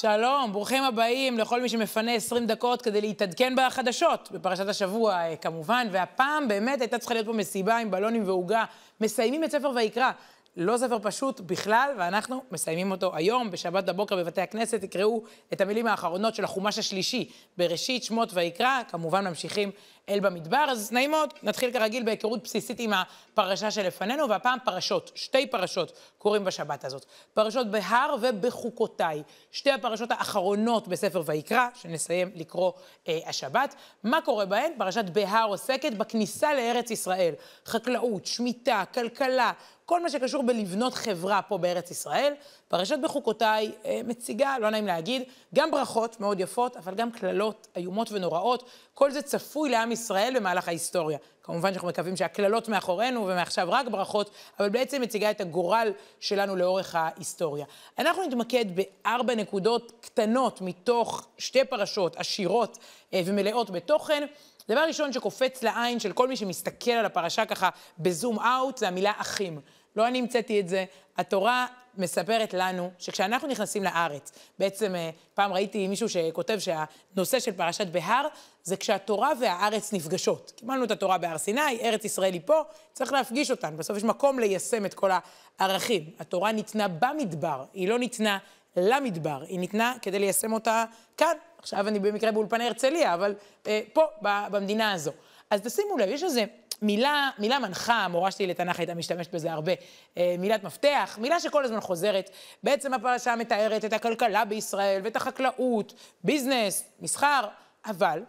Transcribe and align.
שלום, 0.00 0.52
ברוכים 0.52 0.82
הבאים 0.82 1.38
לכל 1.38 1.62
מי 1.62 1.68
שמפנה 1.68 2.14
20 2.14 2.46
דקות 2.46 2.82
כדי 2.82 3.00
להתעדכן 3.00 3.54
בחדשות, 3.56 4.28
בפרשת 4.32 4.68
השבוע 4.68 5.14
אה, 5.14 5.36
כמובן, 5.36 5.86
והפעם 5.90 6.48
באמת 6.48 6.80
הייתה 6.80 6.98
צריכה 6.98 7.14
להיות 7.14 7.26
פה 7.26 7.32
מסיבה 7.32 7.76
עם 7.76 7.90
בלונים 7.90 8.22
ועוגה. 8.26 8.64
מסיימים 9.00 9.44
את 9.44 9.50
ספר 9.50 9.70
ויקרא. 9.74 10.10
לא 10.56 10.78
ספר 10.78 10.98
פשוט 11.02 11.40
בכלל, 11.40 11.90
ואנחנו 11.98 12.42
מסיימים 12.50 12.90
אותו 12.90 13.16
היום, 13.16 13.50
בשבת 13.50 13.84
בבוקר 13.84 14.16
בבתי 14.16 14.40
הכנסת. 14.40 14.80
תקראו 14.80 15.22
את 15.52 15.60
המילים 15.60 15.86
האחרונות 15.86 16.34
של 16.34 16.44
החומש 16.44 16.78
השלישי, 16.78 17.30
בראשית 17.58 18.04
שמות 18.04 18.30
ויקרא, 18.34 18.82
כמובן 18.88 19.28
ממשיכים 19.28 19.70
אל 20.08 20.20
במדבר. 20.20 20.66
אז 20.70 20.92
נעים 20.92 21.10
מאוד, 21.10 21.34
נתחיל 21.42 21.70
כרגיל 21.70 22.02
בהיכרות 22.02 22.42
בסיסית 22.42 22.80
עם 22.80 22.92
הפרשה 22.92 23.70
שלפנינו, 23.70 24.28
והפעם 24.28 24.58
פרשות, 24.64 25.10
שתי 25.14 25.46
פרשות 25.46 25.92
קורים 26.18 26.44
בשבת 26.44 26.84
הזאת. 26.84 27.06
פרשות 27.34 27.70
בהר 27.70 28.14
ובחוקותיי, 28.20 29.22
שתי 29.52 29.70
הפרשות 29.70 30.10
האחרונות 30.10 30.88
בספר 30.88 31.22
ויקרא, 31.26 31.68
שנסיים 31.74 32.30
לקרוא 32.34 32.72
אה, 33.08 33.18
השבת. 33.26 33.74
מה 34.04 34.20
קורה 34.20 34.46
בהן? 34.46 34.72
פרשת 34.78 35.04
בהר 35.04 35.46
עוסקת 35.48 35.92
בכניסה 35.92 36.54
לארץ 36.54 36.90
ישראל. 36.90 37.34
חקלאות, 37.66 38.26
שמיטה, 38.26 38.84
כלכלה, 38.94 39.52
כל 39.86 40.02
מה 40.02 40.10
שקשור 40.10 40.42
בלבנות 40.42 40.94
חברה 40.94 41.42
פה 41.42 41.58
בארץ 41.58 41.90
ישראל. 41.90 42.34
פרשת 42.68 42.98
בחוקותיי 43.02 43.72
אה, 43.84 44.00
מציגה, 44.04 44.58
לא 44.58 44.70
נעים 44.70 44.86
להגיד, 44.86 45.22
גם 45.54 45.70
ברכות 45.70 46.20
מאוד 46.20 46.40
יפות, 46.40 46.76
אבל 46.76 46.94
גם 46.94 47.10
קללות 47.10 47.68
איומות 47.76 48.12
ונוראות. 48.12 48.68
כל 48.94 49.10
זה 49.10 49.22
צפוי 49.22 49.70
לעם 49.70 49.92
ישראל 49.92 50.32
במהלך 50.36 50.68
ההיסטוריה. 50.68 51.18
כמובן 51.42 51.70
שאנחנו 51.70 51.88
מקווים 51.88 52.16
שהקללות 52.16 52.68
מאחורינו 52.68 53.26
ומעכשיו 53.26 53.68
רק 53.70 53.88
ברכות, 53.88 54.30
אבל 54.58 54.68
בעצם 54.68 55.02
מציגה 55.02 55.30
את 55.30 55.40
הגורל 55.40 55.92
שלנו 56.20 56.56
לאורך 56.56 56.94
ההיסטוריה. 56.94 57.66
אנחנו 57.98 58.24
נתמקד 58.26 58.64
בארבע 58.74 59.34
נקודות 59.34 59.92
קטנות 60.00 60.60
מתוך 60.60 61.28
שתי 61.38 61.64
פרשות 61.64 62.16
עשירות 62.16 62.78
אה, 63.14 63.20
ומלאות 63.26 63.70
בתוכן. 63.70 64.26
דבר 64.68 64.80
ראשון 64.80 65.12
שקופץ 65.12 65.62
לעין 65.62 66.00
של 66.00 66.12
כל 66.12 66.28
מי 66.28 66.36
שמסתכל 66.36 66.90
על 66.90 67.06
הפרשה 67.06 67.44
ככה 67.44 67.68
בזום 67.98 68.38
אאוט, 68.38 68.78
זה 68.78 68.88
המילה 68.88 69.12
אחים. 69.16 69.60
לא 69.96 70.08
אני 70.08 70.18
המצאתי 70.18 70.60
את 70.60 70.68
זה, 70.68 70.84
התורה 71.16 71.66
מספרת 71.98 72.54
לנו 72.54 72.90
שכשאנחנו 72.98 73.48
נכנסים 73.48 73.84
לארץ, 73.84 74.32
בעצם 74.58 74.94
אה, 74.94 75.10
פעם 75.34 75.52
ראיתי 75.52 75.88
מישהו 75.88 76.08
שכותב 76.08 76.58
שהנושא 76.58 77.40
של 77.40 77.52
פרשת 77.52 77.86
בהר 77.86 78.26
זה 78.62 78.76
כשהתורה 78.76 79.32
והארץ 79.40 79.92
נפגשות. 79.92 80.52
קיבלנו 80.56 80.84
את 80.84 80.90
התורה 80.90 81.18
בהר 81.18 81.38
סיני, 81.38 81.78
ארץ 81.82 82.04
ישראל 82.04 82.32
היא 82.32 82.40
פה, 82.44 82.62
צריך 82.92 83.12
להפגיש 83.12 83.50
אותן. 83.50 83.76
בסוף 83.76 83.96
יש 83.96 84.04
מקום 84.04 84.38
ליישם 84.38 84.86
את 84.86 84.94
כל 84.94 85.10
הערכים. 85.58 86.10
התורה 86.18 86.52
ניתנה 86.52 86.88
במדבר, 86.88 87.64
היא 87.72 87.88
לא 87.88 87.98
ניתנה 87.98 88.38
למדבר, 88.76 89.42
היא 89.48 89.58
ניתנה 89.58 89.94
כדי 90.02 90.18
ליישם 90.18 90.52
אותה 90.52 90.84
כאן. 91.16 91.36
עכשיו 91.58 91.88
אני 91.88 91.98
במקרה 91.98 92.32
באולפני 92.32 92.64
הרצליה, 92.64 93.14
אבל 93.14 93.34
אה, 93.66 93.80
פה, 93.92 94.02
במדינה 94.22 94.92
הזו. 94.92 95.12
אז 95.50 95.60
תשימו 95.60 95.98
לב, 95.98 96.08
יש 96.08 96.22
איזה 96.22 96.44
מילה, 96.82 97.30
מילה 97.38 97.58
מנחה, 97.58 97.94
המורה 97.94 98.30
שלי 98.30 98.46
לתנ"ך 98.46 98.78
הייתה 98.78 98.94
משתמשת 98.94 99.34
בזה 99.34 99.52
הרבה, 99.52 99.72
אה, 100.16 100.34
מילת 100.38 100.64
מפתח, 100.64 101.18
מילה 101.20 101.40
שכל 101.40 101.64
הזמן 101.64 101.80
חוזרת. 101.80 102.30
בעצם 102.62 102.94
הפרשה 102.94 103.36
מתארת 103.36 103.84
את 103.84 103.92
הכלכלה 103.92 104.44
בישראל 104.44 105.00
ואת 105.04 105.16
החקלאות, 105.16 105.94
ביזנס, 106.24 106.84
מסחר, 107.00 107.48
אבל 107.86 108.22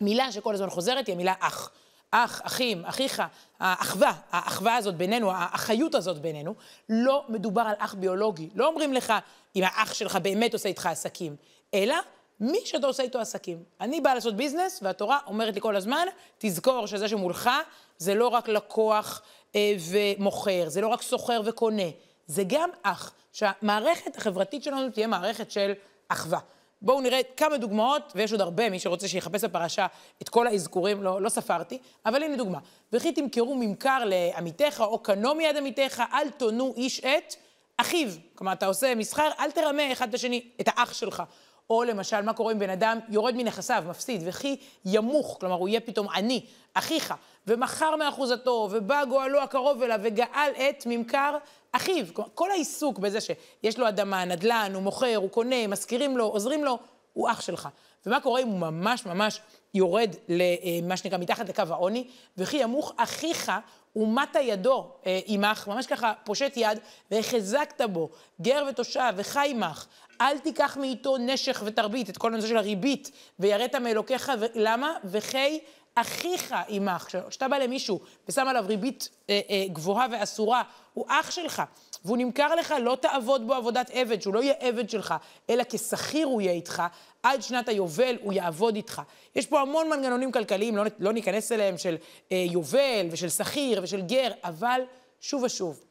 מילה 0.00 0.32
שכל 0.32 0.54
הזמן 0.54 0.70
חוזרת 0.70 1.06
היא 1.06 1.14
המילה 1.14 1.34
אח. 1.40 1.70
אח, 2.10 2.40
אחים, 2.44 2.84
אחיך, 2.84 3.22
האחווה, 3.60 4.12
האחווה 4.30 4.76
הזאת 4.76 4.94
בינינו, 4.94 5.32
האחיות 5.32 5.94
הזאת 5.94 6.18
בינינו, 6.18 6.54
לא 6.88 7.24
מדובר 7.28 7.62
על 7.62 7.74
אח 7.78 7.94
ביולוגי. 7.94 8.48
לא 8.54 8.66
אומרים 8.66 8.92
לך 8.92 9.12
אם 9.56 9.62
האח 9.64 9.94
שלך 9.94 10.16
באמת 10.16 10.52
עושה 10.52 10.68
איתך 10.68 10.86
עסקים, 10.86 11.36
אלא 11.74 11.96
מי 12.44 12.60
שאתה 12.64 12.86
עושה 12.86 13.02
איתו 13.02 13.20
עסקים. 13.20 13.62
אני 13.80 14.00
באה 14.00 14.14
לעשות 14.14 14.36
ביזנס, 14.36 14.80
והתורה 14.82 15.18
אומרת 15.26 15.54
לי 15.54 15.60
כל 15.60 15.76
הזמן, 15.76 16.06
תזכור 16.38 16.86
שזה 16.86 17.08
שמולך 17.08 17.50
זה 17.98 18.14
לא 18.14 18.28
רק 18.28 18.48
לקוח 18.48 19.22
אה, 19.54 19.76
ומוכר, 19.90 20.68
זה 20.68 20.80
לא 20.80 20.88
רק 20.88 21.02
סוחר 21.02 21.40
וקונה, 21.44 21.88
זה 22.26 22.42
גם 22.46 22.70
אח. 22.82 23.12
שהמערכת 23.32 24.16
החברתית 24.16 24.62
שלנו 24.62 24.90
תהיה 24.90 25.06
מערכת 25.06 25.50
של 25.50 25.72
אחווה. 26.08 26.38
בואו 26.82 27.00
נראה 27.00 27.20
כמה 27.36 27.56
דוגמאות, 27.56 28.12
ויש 28.14 28.32
עוד 28.32 28.40
הרבה, 28.40 28.70
מי 28.70 28.78
שרוצה 28.78 29.08
שיחפש 29.08 29.44
בפרשה 29.44 29.86
את 30.22 30.28
כל 30.28 30.46
האזכורים, 30.46 31.02
לא, 31.02 31.22
לא 31.22 31.28
ספרתי, 31.28 31.78
אבל 32.06 32.22
הנה 32.22 32.36
דוגמה. 32.36 32.58
וכי 32.92 33.12
תמכרו 33.12 33.54
ממכר 33.54 34.02
לעמיתך, 34.04 34.80
או 34.80 34.98
קנו 34.98 35.34
מיד 35.34 35.56
עמיתך, 35.56 36.02
אל 36.12 36.30
תונו 36.30 36.74
איש 36.76 37.00
את 37.00 37.34
אחיו. 37.76 38.08
כלומר, 38.34 38.52
אתה 38.52 38.66
עושה 38.66 38.94
מסחר, 38.94 39.30
אל 39.38 39.50
תרמה 39.50 39.92
אחד 39.92 40.08
את 40.08 40.14
השני, 40.14 40.50
את 40.60 40.68
האח 40.68 40.92
שלך. 40.92 41.22
או 41.70 41.84
למשל, 41.84 42.20
מה 42.20 42.32
קורה 42.32 42.52
אם 42.52 42.58
בן 42.58 42.70
אדם 42.70 42.98
יורד 43.08 43.34
מנכסיו, 43.36 43.84
מפסיד, 43.88 44.22
וכי 44.24 44.56
ימוך, 44.84 45.36
כלומר, 45.40 45.54
הוא 45.54 45.68
יהיה 45.68 45.80
פתאום 45.80 46.08
עני, 46.08 46.46
אחיך, 46.74 47.14
ומכר 47.46 47.96
מאחוזתו, 47.96 48.68
ובא 48.70 49.04
גואלו 49.04 49.42
הקרוב 49.42 49.82
אליו, 49.82 50.00
וגאל 50.02 50.50
את 50.68 50.84
ממכר 50.86 51.36
אחיו. 51.72 52.06
כלומר, 52.12 52.30
כל 52.34 52.50
העיסוק 52.50 52.98
בזה 52.98 53.18
שיש 53.20 53.78
לו 53.78 53.88
אדמה, 53.88 54.24
נדל"ן, 54.24 54.70
הוא 54.74 54.82
מוכר, 54.82 55.16
הוא 55.16 55.30
קונה, 55.30 55.66
משכירים 55.66 56.16
לו, 56.16 56.24
עוזרים 56.26 56.64
לו, 56.64 56.78
הוא 57.12 57.30
אח 57.30 57.40
שלך. 57.40 57.68
ומה 58.06 58.20
קורה 58.20 58.40
אם 58.40 58.48
הוא 58.48 58.58
ממש 58.58 59.06
ממש 59.06 59.40
יורד 59.74 60.14
למה 60.28 60.90
אה, 60.90 60.96
שנקרא 60.96 61.18
מתחת 61.18 61.48
לקו 61.48 61.62
העוני, 61.70 62.08
וכי 62.36 62.56
ימוך 62.56 62.92
אחיך 62.96 63.52
ומטה 63.96 64.40
ידו 64.40 64.90
אה, 65.06 65.20
עמך, 65.26 65.68
ממש 65.68 65.86
ככה 65.86 66.12
פושט 66.24 66.52
יד, 66.56 66.78
והחזקת 67.10 67.80
בו, 67.80 68.10
גר 68.40 68.64
ותושב, 68.70 69.12
וחי 69.16 69.48
עמך. 69.50 69.86
אל 70.20 70.38
תיקח 70.38 70.76
מאיתו 70.80 71.16
נשך 71.18 71.62
ותרבית, 71.66 72.10
את 72.10 72.16
כל 72.16 72.32
הנושא 72.32 72.48
של 72.48 72.56
הריבית, 72.56 73.10
ויראת 73.38 73.74
מאלוקיך, 73.74 74.32
ו... 74.40 74.44
למה? 74.54 74.96
וכי 75.04 75.60
אחיך 75.94 76.54
עמך. 76.68 77.08
כשאתה 77.28 77.48
בא 77.48 77.58
למישהו 77.58 78.00
ושם 78.28 78.48
עליו 78.48 78.64
ריבית 78.66 79.08
אה, 79.30 79.40
אה, 79.50 79.64
גבוהה 79.72 80.06
ואסורה, 80.12 80.62
הוא 80.94 81.06
אח 81.08 81.30
שלך, 81.30 81.62
והוא 82.04 82.16
נמכר 82.16 82.54
לך, 82.54 82.74
לא 82.80 82.96
תעבוד 83.00 83.46
בו 83.46 83.54
עבודת 83.54 83.90
עבד, 83.92 84.22
שהוא 84.22 84.34
לא 84.34 84.42
יהיה 84.42 84.54
עבד 84.58 84.90
שלך, 84.90 85.14
אלא 85.50 85.64
כשכיר 85.68 86.26
הוא 86.26 86.40
יהיה 86.40 86.52
איתך, 86.52 86.82
עד 87.22 87.42
שנת 87.42 87.68
היובל 87.68 88.16
הוא 88.22 88.32
יעבוד 88.32 88.76
איתך. 88.76 89.02
יש 89.36 89.46
פה 89.46 89.60
המון 89.60 89.88
מנגנונים 89.88 90.32
כלכליים, 90.32 90.76
לא, 90.76 90.84
לא 90.98 91.12
ניכנס 91.12 91.52
אליהם, 91.52 91.78
של 91.78 91.96
אה, 92.32 92.44
יובל 92.50 93.06
ושל 93.10 93.28
שכיר 93.28 93.80
ושל 93.82 94.00
גר, 94.00 94.32
אבל 94.44 94.80
שוב 95.20 95.42
ושוב, 95.42 95.84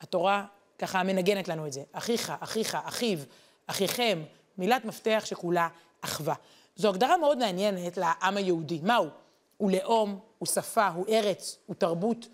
התורה 0.00 0.44
ככה 0.78 1.02
מנגנת 1.02 1.48
לנו 1.48 1.66
את 1.66 1.72
זה. 1.72 1.82
אחיך, 1.92 2.32
אחיך, 2.40 2.78
אחיו, 2.84 3.18
אחיכם, 3.70 4.22
מילת 4.58 4.84
מפתח 4.84 5.22
שכולה 5.24 5.68
אחווה. 6.00 6.34
זו 6.76 6.88
הגדרה 6.88 7.16
מאוד 7.16 7.38
מעניינת 7.38 7.96
לעם 7.96 8.36
היהודי. 8.36 8.80
מהו? 8.82 9.06
הוא 9.56 9.70
לאום, 9.70 10.18
הוא 10.38 10.46
שפה, 10.46 10.88
הוא 10.88 11.06
ארץ, 11.08 11.58
הוא 11.66 11.76
תרבות. 11.76 12.28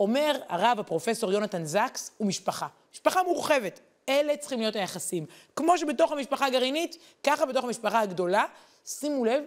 אומר 0.00 0.40
הרב, 0.48 0.80
הפרופסור 0.80 1.32
יונתן 1.32 1.64
זקס, 1.64 2.10
הוא 2.16 2.26
משפחה. 2.26 2.66
משפחה 2.92 3.22
מורחבת. 3.22 3.80
אלה 4.08 4.36
צריכים 4.36 4.60
להיות 4.60 4.76
היחסים. 4.76 5.26
כמו 5.56 5.78
שבתוך 5.78 6.12
המשפחה 6.12 6.46
הגרעינית, 6.46 6.96
ככה 7.22 7.46
בתוך 7.46 7.64
המשפחה 7.64 8.00
הגדולה. 8.00 8.44
שימו 8.84 9.24
לב, 9.24 9.44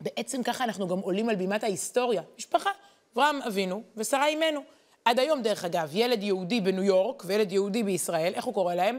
בעצם 0.00 0.42
ככה 0.42 0.64
אנחנו 0.64 0.88
גם 0.88 0.98
עולים 0.98 1.28
על 1.28 1.36
בימת 1.36 1.62
ההיסטוריה. 1.64 2.22
משפחה, 2.38 2.70
אברהם 3.14 3.42
אבינו 3.42 3.82
ושרה 3.96 4.26
אימנו. 4.26 4.60
עד 5.04 5.18
היום, 5.18 5.42
דרך 5.42 5.64
אגב, 5.64 5.90
ילד 5.92 6.22
יהודי 6.22 6.60
בניו 6.60 6.82
יורק 6.82 7.22
וילד 7.26 7.52
יהודי 7.52 7.82
בישראל, 7.82 8.32
איך 8.34 8.44
הוא 8.44 8.54
קורא 8.54 8.74
להם? 8.74 8.98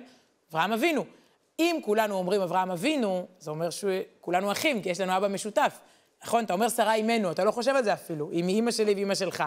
אברהם 0.52 0.72
אבינו. 0.72 1.06
אם 1.60 1.80
כולנו 1.86 2.16
אומרים 2.16 2.42
אברהם 2.42 2.72
אבינו, 2.72 3.28
זה 3.40 3.52
אומר 3.52 3.70
שכולנו 3.70 4.52
אחים, 4.52 4.82
כי 4.82 4.90
יש 4.90 5.00
לנו 5.00 5.18
אבא 5.18 5.28
משותף. 5.28 5.80
נכון? 6.24 6.44
אתה 6.44 6.54
אומר 6.54 6.70
שרה 6.70 6.94
אימנו, 6.94 7.32
אתה 7.32 7.44
לא 7.44 7.52
חושב 7.52 7.76
על 7.76 7.84
זה 7.84 7.94
אפילו, 7.94 8.30
עם 8.32 8.48
אימא 8.48 8.72
שלי 8.72 8.94
ואימא 8.94 9.16
שלך. 9.16 9.44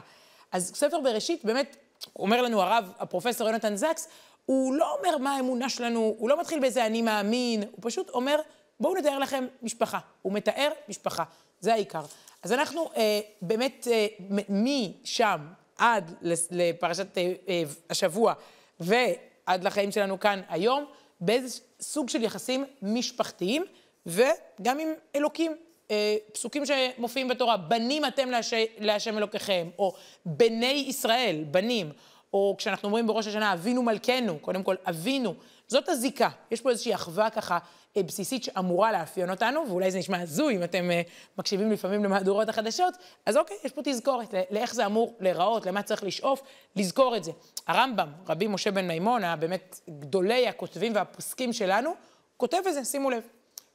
אז 0.52 0.72
ספר 0.74 1.00
בראשית, 1.00 1.44
באמת, 1.44 1.76
אומר 2.16 2.42
לנו 2.42 2.62
הרב, 2.62 2.92
הפרופסור 2.98 3.46
יונתן 3.46 3.76
זקס, 3.76 4.08
הוא 4.46 4.74
לא 4.74 4.96
אומר 4.98 5.18
מה 5.18 5.36
האמונה 5.36 5.68
שלנו, 5.68 6.14
הוא 6.18 6.28
לא 6.28 6.40
מתחיל 6.40 6.60
באיזה 6.60 6.86
אני 6.86 7.02
מאמין, 7.02 7.62
הוא 7.62 7.78
פשוט 7.80 8.10
אומר, 8.10 8.40
בואו 8.80 8.94
נתאר 8.94 9.18
לכם 9.18 9.46
משפחה. 9.62 9.98
הוא 10.22 10.32
מתאר 10.32 10.68
משפחה, 10.88 11.24
זה 11.60 11.72
העיקר. 11.72 12.02
אז 12.42 12.52
אנחנו 12.52 12.90
אה, 12.96 13.20
באמת, 13.42 13.88
אה, 13.90 14.06
משם 14.48 15.40
עד 15.78 16.14
לפרשת 16.50 17.18
אה, 17.18 17.32
אה, 17.48 17.62
השבוע 17.90 18.34
ועד 18.80 19.64
לחיים 19.64 19.92
שלנו 19.92 20.20
כאן 20.20 20.40
היום, 20.48 20.84
באיזה 21.20 21.60
סוג 21.80 22.08
של 22.08 22.22
יחסים 22.22 22.64
משפחתיים, 22.82 23.64
וגם 24.06 24.78
עם 24.78 24.88
אלוקים. 25.14 25.56
אה, 25.90 26.16
פסוקים 26.32 26.62
שמופיעים 26.66 27.28
בתורה, 27.28 27.56
בנים 27.56 28.04
אתם 28.04 28.30
להש... 28.30 28.54
להשם 28.78 29.18
אלוקיכם, 29.18 29.68
או 29.78 29.94
בני 30.26 30.84
ישראל, 30.88 31.44
בנים, 31.50 31.92
או 32.32 32.54
כשאנחנו 32.58 32.88
אומרים 32.88 33.06
בראש 33.06 33.26
השנה, 33.26 33.52
אבינו 33.52 33.82
מלכנו, 33.82 34.38
קודם 34.38 34.62
כל, 34.62 34.74
אבינו, 34.88 35.34
זאת 35.68 35.88
הזיקה. 35.88 36.28
יש 36.50 36.60
פה 36.60 36.70
איזושהי 36.70 36.94
אחווה 36.94 37.30
ככה 37.30 37.58
בסיסית 37.96 38.44
שאמורה 38.44 38.92
לאפיין 38.92 39.30
אותנו, 39.30 39.64
ואולי 39.68 39.90
זה 39.90 39.98
נשמע 39.98 40.20
הזוי 40.20 40.56
אם 40.56 40.64
אתם 40.64 40.90
אה, 40.90 41.02
מקשיבים 41.38 41.72
לפעמים 41.72 42.04
למהדורות 42.04 42.48
החדשות, 42.48 42.94
אז 43.26 43.36
אוקיי, 43.36 43.56
יש 43.64 43.72
פה 43.72 43.80
תזכורת 43.84 44.34
לאיך 44.50 44.74
זה 44.74 44.86
אמור 44.86 45.16
להיראות, 45.20 45.66
למה 45.66 45.82
צריך 45.82 46.04
לשאוף, 46.04 46.42
לזכור 46.76 47.16
את 47.16 47.24
זה. 47.24 47.32
הרמב"ם, 47.66 48.08
רבי 48.28 48.46
משה 48.46 48.70
בן 48.70 48.88
מימון, 48.88 49.22
באמת 49.40 49.80
גדולי 49.90 50.48
הכותבים 50.48 50.94
והפוסקים 50.94 51.52
שלנו, 51.52 51.94
כותב 52.36 52.62
את 52.68 52.74
זה, 52.74 52.84
שימו 52.84 53.10
לב. 53.10 53.22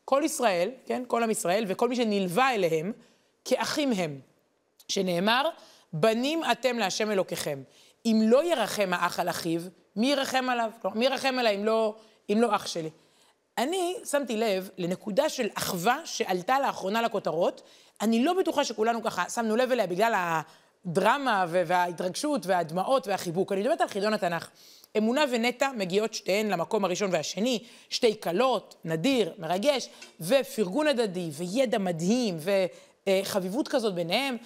כל 0.05 0.21
ישראל, 0.25 0.69
כן, 0.85 1.03
כל 1.07 1.23
עם 1.23 1.31
ישראל, 1.31 1.65
וכל 1.67 1.89
מי 1.89 1.95
שנלווה 1.95 2.53
אליהם, 2.53 2.91
כאחים 3.45 3.91
הם. 3.91 4.19
שנאמר, 4.87 5.49
בנים 5.93 6.41
אתם 6.51 6.79
להשם 6.79 7.11
אלוקיכם. 7.11 7.63
אם 8.05 8.21
לא 8.23 8.43
ירחם 8.43 8.89
האח 8.93 9.19
על 9.19 9.29
אחיו, 9.29 9.61
מי 9.95 10.11
ירחם 10.11 10.49
עליו? 10.49 10.71
כלומר, 10.81 10.97
מי 10.97 11.05
ירחם 11.05 11.35
עליי 11.39 11.55
אם 11.55 11.65
לא, 11.65 11.95
אם 12.29 12.37
לא 12.41 12.55
אח 12.55 12.67
שלי? 12.67 12.89
אני 13.57 13.95
שמתי 14.05 14.37
לב 14.37 14.69
לנקודה 14.77 15.29
של 15.29 15.47
אחווה 15.53 15.99
שעלתה 16.05 16.59
לאחרונה 16.59 17.01
לכותרות. 17.01 17.61
אני 18.01 18.23
לא 18.23 18.33
בטוחה 18.33 18.63
שכולנו 18.63 19.03
ככה 19.03 19.29
שמנו 19.29 19.55
לב 19.55 19.71
אליה 19.71 19.87
בגלל 19.87 20.41
הדרמה 20.85 21.45
וההתרגשות 21.49 22.45
והדמעות 22.45 23.07
והחיבוק. 23.07 23.51
אני 23.51 23.61
מדברת 23.61 23.81
על 23.81 23.87
חידון 23.87 24.13
התנ"ך. 24.13 24.49
אמונה 24.97 25.23
ונטע 25.31 25.71
מגיעות 25.77 26.13
שתיהן 26.13 26.49
למקום 26.49 26.85
הראשון 26.85 27.09
והשני, 27.13 27.63
שתי 27.89 28.21
כלות, 28.21 28.75
נדיר, 28.85 29.33
מרגש, 29.37 29.89
ופרגון 30.21 30.87
הדדי, 30.87 31.29
וידע 31.33 31.77
מדהים, 31.77 32.37
וחביבות 33.07 33.67
כזאת 33.67 33.93
ביניהם. 33.93 34.37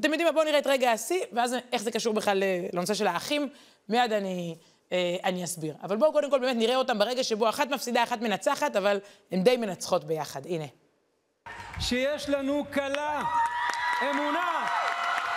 אתם 0.00 0.10
יודעים 0.10 0.26
מה? 0.26 0.32
בואו 0.32 0.44
נראה 0.44 0.58
את 0.58 0.66
רגע 0.66 0.92
השיא, 0.92 1.20
ואז 1.32 1.56
איך 1.72 1.82
זה 1.82 1.90
קשור 1.90 2.14
בכלל 2.14 2.42
לנושא 2.72 2.94
של 2.94 3.06
האחים. 3.06 3.48
מיד 3.88 4.12
אני, 4.12 4.54
אני 5.24 5.44
אסביר. 5.44 5.74
אבל 5.82 5.96
בואו 5.96 6.12
קודם 6.12 6.30
כל 6.30 6.38
באמת 6.38 6.56
נראה 6.56 6.76
אותם 6.76 6.98
ברגע 6.98 7.24
שבו 7.24 7.48
אחת 7.48 7.70
מפסידה, 7.70 8.02
אחת 8.02 8.20
מנצחת, 8.20 8.76
אבל 8.76 9.00
הן 9.30 9.42
די 9.42 9.56
מנצחות 9.56 10.04
ביחד. 10.04 10.46
הנה. 10.46 10.64
שיש 11.80 12.28
לנו 12.28 12.64
כלה, 12.72 13.22
אמונה, 14.10 14.66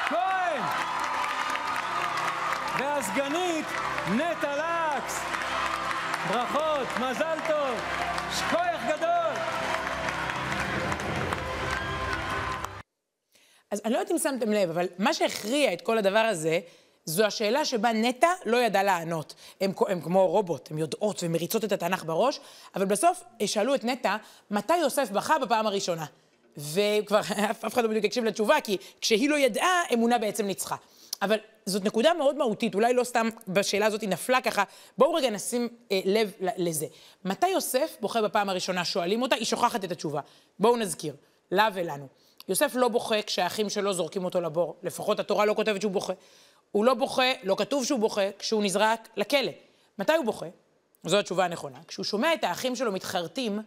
כהן, 0.08 0.62
והסגנית 2.80 3.66
נטע 4.16 4.56
לקס. 4.56 5.20
ברכות, 6.30 6.88
מזל 7.02 7.38
טוב, 7.48 7.80
שכוייח 8.38 8.82
גדול. 8.88 9.34
אז 13.72 13.82
אני 13.86 13.94
לא 13.94 13.98
יודעת 14.00 14.12
אם 14.12 14.18
שמתם 14.18 14.52
לב, 14.52 14.70
אבל 14.70 14.88
מה 15.00 15.14
שהכריע 15.14 15.74
את 15.74 15.82
כל 15.82 15.98
הדבר 15.98 16.20
הזה, 16.20 16.60
זו 17.06 17.26
השאלה 17.26 17.66
שבה 17.66 17.94
נטע 17.94 18.28
לא 18.46 18.58
ידעה 18.58 18.84
לענות. 18.84 19.34
הם, 19.62 19.72
הם 19.88 20.02
כמו 20.02 20.28
רובוט, 20.28 20.72
הן 20.72 20.78
יודעות 20.78 21.24
ומריצות 21.24 21.64
את 21.64 21.72
התנ"ך 21.72 22.04
בראש, 22.04 22.40
אבל 22.76 22.86
בסוף 22.86 23.24
שאלו 23.46 23.76
את 23.76 23.84
נטע, 23.84 24.16
מתי 24.52 24.78
יוסף 24.78 25.10
בכה 25.10 25.40
בפעם 25.40 25.68
הראשונה? 25.68 26.06
וכבר 26.58 27.20
אף 27.52 27.74
אחד 27.74 27.84
לא 27.84 27.90
בדיוק 27.90 28.06
הקשיב 28.06 28.24
לתשובה, 28.24 28.62
כי 28.62 28.78
כשהיא 29.02 29.30
לא 29.30 29.36
ידעה, 29.36 29.82
אמונה 29.94 30.18
בעצם 30.18 30.46
ניצחה. 30.46 30.76
אבל 31.22 31.38
זאת 31.66 31.84
נקודה 31.84 32.14
מאוד 32.14 32.36
מהותית, 32.36 32.76
אולי 32.76 32.94
לא 32.94 33.04
סתם 33.04 33.30
בשאלה 33.48 33.86
הזאת 33.86 34.02
היא 34.02 34.10
נפלה 34.10 34.42
ככה, 34.42 34.64
בואו 34.98 35.14
רגע 35.14 35.30
נשים 35.30 35.70
אה, 35.92 36.02
לב 36.06 36.32
לזה. 36.58 36.86
מתי 37.26 37.48
יוסף 37.48 37.98
בוכה 38.00 38.22
בפעם 38.22 38.50
הראשונה? 38.50 38.86
שואלים 38.86 39.22
אותה, 39.22 39.36
היא 39.36 39.46
שוכחת 39.46 39.86
את 39.86 39.92
התשובה. 39.92 40.22
בואו 40.60 40.78
נזכיר, 40.78 41.16
לה 41.52 41.70
ולנו. 41.74 42.08
יוסף 42.50 42.72
לא 42.76 42.88
בוכה 42.88 43.22
כשהאחים 43.22 43.70
שלו 43.70 43.94
זורקים 43.94 44.26
אותו 44.26 44.42
לבור, 44.42 44.76
לפחות 44.84 45.20
התורה 45.20 45.46
לא 45.46 45.54
כותבת 45.54 45.82
שהוא 45.82 45.92
בוכה. 45.92 46.14
הוא 46.76 46.86
לא 46.86 46.94
בוכה, 46.94 47.32
לא 47.44 47.56
כתוב 47.58 47.86
שהוא 47.86 48.00
בוכה, 48.00 48.22
כשהוא 48.40 48.64
נזרק 48.64 49.10
לכלא. 49.18 49.52
מתי 50.00 50.14
הוא 50.14 50.26
בוכה? 50.26 50.46
זו 51.04 51.20
התשובה 51.20 51.46
הנכונה. 51.46 51.80
כשהוא 51.88 52.04
שומע 52.04 52.34
את 52.34 52.44
האחים 52.44 52.76
שלו 52.76 52.92
מתחרטים 52.92 53.60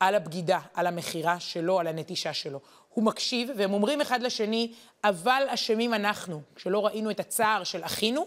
על 0.00 0.14
הבגידה, 0.14 0.60
על 0.74 0.86
המכירה 0.86 1.40
שלו, 1.40 1.80
על 1.80 1.86
הנטישה 1.86 2.32
שלו. 2.32 2.60
הוא 2.94 3.04
מקשיב, 3.04 3.50
והם 3.56 3.72
אומרים 3.72 4.00
אחד 4.00 4.22
לשני, 4.22 4.72
אבל 5.04 5.42
אשמים 5.48 5.94
אנחנו, 5.94 6.40
כשלא 6.54 6.86
ראינו 6.86 7.10
את 7.10 7.20
הצער 7.20 7.64
של 7.64 7.84
אחינו. 7.84 8.26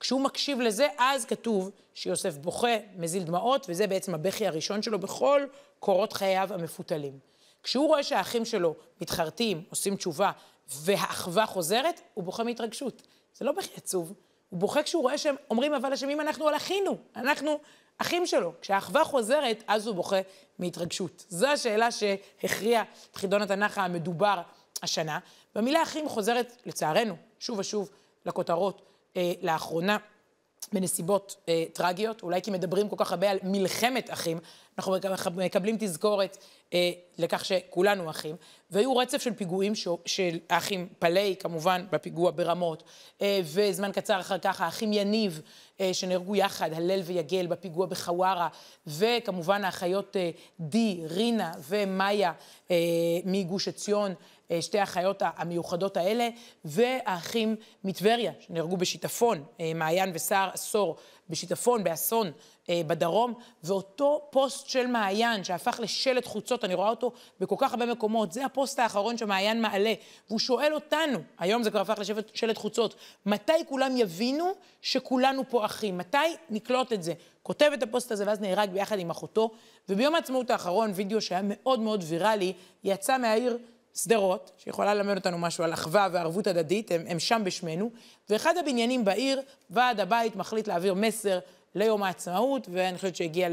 כשהוא 0.00 0.20
מקשיב 0.20 0.60
לזה, 0.60 0.88
אז 0.98 1.24
כתוב 1.24 1.70
שיוסף 1.94 2.36
בוכה, 2.36 2.76
מזיל 2.96 3.22
דמעות, 3.22 3.66
וזה 3.68 3.86
בעצם 3.86 4.14
הבכי 4.14 4.46
הראשון 4.46 4.82
שלו 4.82 4.98
בכל 4.98 5.42
קורות 5.78 6.12
חייו 6.12 6.48
המפותלים. 6.54 7.18
כשהוא 7.62 7.86
רואה 7.86 8.02
שהאחים 8.02 8.44
שלו 8.44 8.74
מתחרטים, 9.00 9.62
עושים 9.70 9.96
תשובה, 9.96 10.30
והאחווה 10.68 11.46
חוזרת, 11.46 12.00
הוא 12.14 12.24
בוכה 12.24 12.44
מהתרגשות. 12.44 13.02
זה 13.38 13.44
לא 13.44 13.52
בכי 13.52 13.70
עצוב, 13.76 14.12
הוא 14.48 14.60
בוכה 14.60 14.82
כשהוא 14.82 15.02
רואה 15.02 15.18
שהם 15.18 15.34
אומרים, 15.50 15.74
אבל 15.74 15.92
אשמים 15.92 16.20
אנחנו 16.20 16.48
על 16.48 16.56
אחינו, 16.56 16.96
אנחנו 17.16 17.58
אחים 17.98 18.26
שלו. 18.26 18.52
כשהאחווה 18.60 19.04
חוזרת, 19.04 19.64
אז 19.66 19.86
הוא 19.86 19.96
בוכה 19.96 20.16
מהתרגשות. 20.58 21.24
זו 21.28 21.46
השאלה 21.46 21.90
שהכריעה 21.90 22.84
את 23.10 23.16
חידון 23.16 23.42
התנ"ך 23.42 23.78
המדובר 23.78 24.42
השנה. 24.82 25.18
והמילה 25.54 25.82
אחים 25.82 26.08
חוזרת, 26.08 26.56
לצערנו, 26.66 27.16
שוב 27.38 27.58
ושוב 27.58 27.90
לכותרות 28.26 28.82
אה, 29.16 29.32
לאחרונה. 29.42 29.96
בנסיבות 30.72 31.36
אה, 31.48 31.64
טרגיות, 31.72 32.22
אולי 32.22 32.42
כי 32.42 32.50
מדברים 32.50 32.88
כל 32.88 32.96
כך 32.98 33.10
הרבה 33.10 33.30
על 33.30 33.38
מלחמת 33.42 34.12
אחים, 34.12 34.38
אנחנו 34.78 34.96
מקבלים 35.36 35.76
תזכורת 35.80 36.36
אה, 36.74 36.90
לכך 37.18 37.44
שכולנו 37.44 38.10
אחים, 38.10 38.36
והיו 38.70 38.96
רצף 38.96 39.22
של 39.22 39.34
פיגועים 39.34 39.74
ש... 39.74 39.88
של 40.06 40.38
האחים 40.50 40.88
פלאי, 40.98 41.34
כמובן, 41.38 41.86
בפיגוע 41.92 42.30
ברמות, 42.30 42.82
אה, 43.22 43.40
וזמן 43.44 43.92
קצר 43.92 44.20
אחר 44.20 44.38
כך 44.38 44.60
האחים 44.60 44.92
יניב, 44.92 45.40
אה, 45.80 45.94
שנהרגו 45.94 46.36
יחד, 46.36 46.72
הלל 46.72 47.00
ויגל, 47.04 47.46
בפיגוע 47.46 47.86
בחווארה, 47.86 48.48
וכמובן 48.86 49.64
האחיות 49.64 50.16
אה, 50.16 50.30
די, 50.60 51.00
רינה 51.08 51.52
ומאיה 51.68 52.32
אה, 52.70 52.76
מגוש 53.24 53.68
עציון. 53.68 54.14
אה, 54.50 54.62
שתי 54.62 54.78
האחיות 54.78 55.22
המיוחדות 55.36 55.96
האלה, 55.96 56.28
והאחים 56.64 57.56
מטבריה, 57.84 58.32
שנהרגו 58.40 58.76
בשיטפון, 58.76 59.44
אה, 59.60 59.72
מעיין 59.74 60.10
וסער 60.14 60.50
עשור 60.52 60.96
בשיטפון, 61.30 61.84
באסון 61.84 62.30
אה, 62.70 62.80
בדרום, 62.86 63.34
ואותו 63.64 64.28
פוסט 64.30 64.68
של 64.68 64.86
מעיין 64.86 65.44
שהפך 65.44 65.80
לשלט 65.82 66.26
חוצות, 66.26 66.64
אני 66.64 66.74
רואה 66.74 66.88
אותו 66.88 67.12
בכל 67.40 67.54
כך 67.58 67.72
הרבה 67.72 67.86
מקומות, 67.86 68.32
זה 68.32 68.44
הפוסט 68.44 68.78
האחרון 68.78 69.18
שמעיין 69.18 69.62
מעלה, 69.62 69.94
והוא 70.28 70.38
שואל 70.38 70.74
אותנו, 70.74 71.18
היום 71.38 71.62
זה 71.62 71.70
כבר 71.70 71.80
הפך 71.80 71.98
לשלט 71.98 72.58
חוצות, 72.58 72.94
מתי 73.26 73.52
כולם 73.68 73.96
יבינו 73.96 74.52
שכולנו 74.82 75.42
פה 75.48 75.64
אחים? 75.64 75.98
מתי 75.98 76.18
נקלוט 76.50 76.92
את 76.92 77.02
זה? 77.02 77.12
כותב 77.42 77.70
את 77.74 77.82
הפוסט 77.82 78.12
הזה 78.12 78.24
ואז 78.26 78.40
נהרג 78.40 78.70
ביחד 78.70 78.98
עם 78.98 79.10
אחותו, 79.10 79.50
וביום 79.88 80.14
העצמאות 80.14 80.50
האחרון, 80.50 80.92
וידאו 80.94 81.20
שהיה 81.20 81.40
מאוד 81.44 81.80
מאוד 81.80 82.04
ויראלי, 82.06 82.52
יצא 82.84 83.18
מהעיר 83.18 83.58
שדרות, 83.96 84.52
שיכולה 84.58 84.94
ללמד 84.94 85.16
אותנו 85.16 85.38
משהו 85.38 85.64
על 85.64 85.72
אחווה 85.72 86.08
וערבות 86.12 86.46
הדדית, 86.46 86.90
הם, 86.90 87.04
הם 87.08 87.18
שם 87.18 87.42
בשמנו, 87.44 87.90
ואחד 88.30 88.56
הבניינים 88.56 89.04
בעיר, 89.04 89.40
ועד 89.70 90.00
הבית 90.00 90.36
מחליט 90.36 90.68
להעביר 90.68 90.94
מסר 90.94 91.38
ליום 91.74 92.02
העצמאות, 92.02 92.68
ואני 92.72 92.96
חושבת 92.96 93.16
שהגיע 93.16 93.48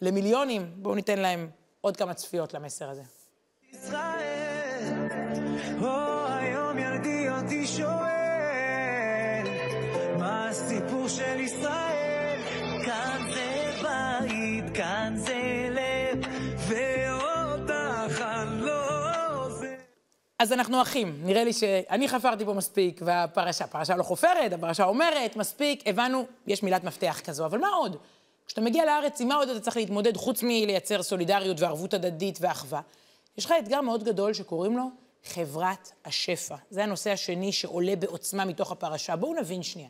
למיליונים, 0.00 0.70
בואו 0.76 0.94
ניתן 0.94 1.18
להם 1.18 1.50
עוד 1.80 1.96
כמה 1.96 2.14
צפיות 2.14 2.54
למסר 2.54 2.90
הזה. 2.90 3.02
ישראל, 3.72 4.92
או 5.82 6.05
אז 20.38 20.52
אנחנו 20.52 20.82
אחים, 20.82 21.20
נראה 21.24 21.44
לי 21.44 21.52
שאני 21.52 22.08
חפרתי 22.08 22.44
פה 22.44 22.52
מספיק, 22.52 23.00
והפרשה, 23.04 23.64
הפרשה 23.64 23.96
לא 23.96 24.02
חופרת, 24.02 24.52
הפרשה 24.52 24.84
אומרת, 24.84 25.36
מספיק, 25.36 25.82
הבנו, 25.86 26.26
יש 26.46 26.62
מילת 26.62 26.84
מפתח 26.84 27.20
כזו, 27.24 27.46
אבל 27.46 27.58
מה 27.58 27.68
עוד? 27.68 27.96
כשאתה 28.46 28.60
מגיע 28.60 28.84
לארץ, 28.84 29.20
עם 29.20 29.28
מה 29.28 29.34
עוד 29.34 29.48
אתה 29.48 29.60
צריך 29.60 29.76
להתמודד, 29.76 30.16
חוץ 30.16 30.42
מלייצר 30.42 31.02
סולידריות 31.02 31.60
וערבות 31.60 31.94
הדדית 31.94 32.38
ואחווה? 32.40 32.80
יש 33.38 33.44
לך 33.44 33.54
אתגר 33.58 33.80
מאוד 33.80 34.04
גדול 34.04 34.32
שקוראים 34.32 34.76
לו 34.76 34.84
חברת 35.24 35.92
השפע. 36.04 36.56
זה 36.70 36.82
הנושא 36.82 37.10
השני 37.10 37.52
שעולה 37.52 37.96
בעוצמה 37.96 38.44
מתוך 38.44 38.72
הפרשה. 38.72 39.16
בואו 39.16 39.34
נבין 39.34 39.62
שנייה. 39.62 39.88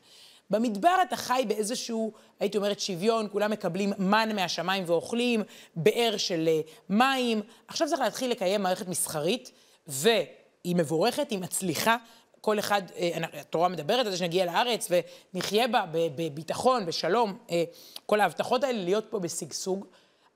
במדבר 0.50 0.96
אתה 1.02 1.16
חי 1.16 1.44
באיזשהו, 1.48 2.12
הייתי 2.40 2.56
אומרת, 2.56 2.80
שוויון, 2.80 3.28
כולם 3.32 3.50
מקבלים 3.50 3.92
מן 3.98 4.36
מהשמיים 4.36 4.84
ואוכלים, 4.86 5.42
באר 5.76 6.16
של 6.16 6.48
אה, 6.48 6.60
מים. 6.90 7.42
עכשיו 7.68 7.88
צריך 7.88 8.00
להתחיל 8.00 8.30
לקיים 8.30 8.62
מערכת 8.62 8.88
מסחרית, 8.88 9.52
והיא 9.86 10.76
מבורכת, 10.76 11.30
היא 11.30 11.38
מצליחה. 11.38 11.96
כל 12.40 12.58
אחד, 12.58 12.82
אה, 12.96 13.18
התורה 13.40 13.68
מדברת 13.68 14.06
על 14.06 14.12
זה 14.12 14.18
שנגיע 14.18 14.44
לארץ 14.44 14.88
ונחיה 15.34 15.68
בה 15.68 15.84
בביטחון, 15.92 16.86
בשלום, 16.86 17.38
אה, 17.50 17.64
כל 18.06 18.20
ההבטחות 18.20 18.64
האלה 18.64 18.84
להיות 18.84 19.06
פה 19.10 19.18
בשגשוג. 19.18 19.86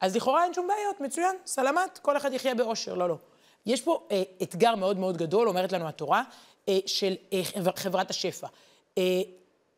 אז 0.01 0.17
לכאורה 0.17 0.45
אין 0.45 0.55
שום 0.55 0.69
בעיות, 0.69 1.01
מצוין, 1.01 1.37
סלמת, 1.47 1.99
כל 2.03 2.17
אחד 2.17 2.33
יחיה 2.33 2.55
באושר, 2.55 2.95
לא, 2.95 3.09
לא. 3.09 3.17
יש 3.67 3.81
פה 3.81 4.07
אה, 4.11 4.23
אתגר 4.43 4.75
מאוד 4.75 4.99
מאוד 4.99 5.17
גדול, 5.17 5.49
אומרת 5.49 5.73
לנו 5.73 5.89
התורה, 5.89 6.23
אה, 6.69 6.79
של 6.87 7.15
אה, 7.33 7.43
חברת 7.77 8.11
השפע. 8.11 8.47
אה, 8.99 9.21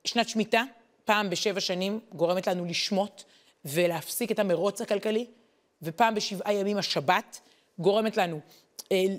שנת 0.04 0.28
שמיטה, 0.28 0.62
פעם 1.04 1.30
בשבע 1.30 1.60
שנים, 1.60 2.00
גורמת 2.12 2.46
לנו 2.46 2.64
לשמוט 2.64 3.22
ולהפסיק 3.64 4.30
את 4.32 4.38
המרוץ 4.38 4.80
הכלכלי, 4.80 5.26
ופעם 5.82 6.14
בשבעה 6.14 6.54
ימים 6.54 6.78
השבת 6.78 7.40
גורמת 7.78 8.16
לנו 8.16 8.40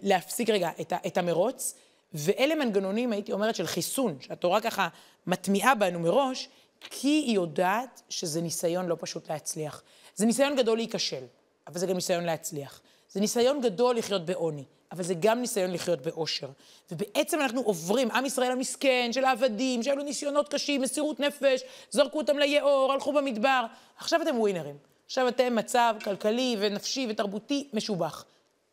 להפסיק 0.04 0.50
רגע 0.50 0.70
את, 0.82 0.94
את 1.08 1.18
המרוץ, 1.18 1.76
ואלה 2.14 2.56
מנגנונים, 2.56 3.12
הייתי 3.12 3.32
אומרת, 3.32 3.56
של 3.56 3.68
חיסון, 3.68 4.18
שהתורה 4.20 4.62
ככה 4.62 4.88
מטמיעה 5.28 5.76
בנו 5.76 6.00
מראש, 6.00 6.50
כי 6.82 7.08
היא 7.08 7.36
יודעת 7.36 8.02
שזה 8.10 8.42
ניסיון 8.42 8.86
לא 8.86 8.98
פשוט 9.00 9.30
להצליח. 9.30 9.84
זה 10.16 10.26
ניסיון 10.26 10.56
גדול 10.56 10.78
להיכשל. 10.78 11.24
אבל 11.68 11.80
זה 11.80 11.88
גם 11.88 11.96
ניסיון 11.96 12.24
להצליח. 12.24 12.82
זה 13.10 13.20
ניסיון 13.20 13.62
גדול 13.62 13.98
לחיות 13.98 14.26
בעוני, 14.26 14.64
אבל 14.92 15.04
זה 15.04 15.14
גם 15.20 15.42
ניסיון 15.42 15.72
לחיות 15.72 16.02
באושר. 16.02 16.50
ובעצם 16.92 17.42
אנחנו 17.42 17.62
עוברים, 17.62 18.12
עם 18.12 18.26
ישראל 18.26 18.52
המסכן, 18.52 19.10
של 19.14 19.26
העבדים, 19.26 19.84
שהיו 19.84 19.96
לו 19.96 20.04
ניסיונות 20.04 20.54
קשים, 20.54 20.82
מסירות 20.82 21.20
נפש, 21.20 21.62
זרקו 21.90 22.18
אותם 22.18 22.38
ליאור, 22.38 22.94
הלכו 22.94 23.14
במדבר. 23.14 23.66
עכשיו 23.98 24.22
אתם 24.22 24.40
ווינרים. 24.40 24.78
עכשיו 25.06 25.28
אתם 25.28 25.56
מצב 25.56 25.96
כלכלי 26.04 26.56
ונפשי 26.60 27.08
ותרבותי 27.10 27.70
משובח. 27.74 28.26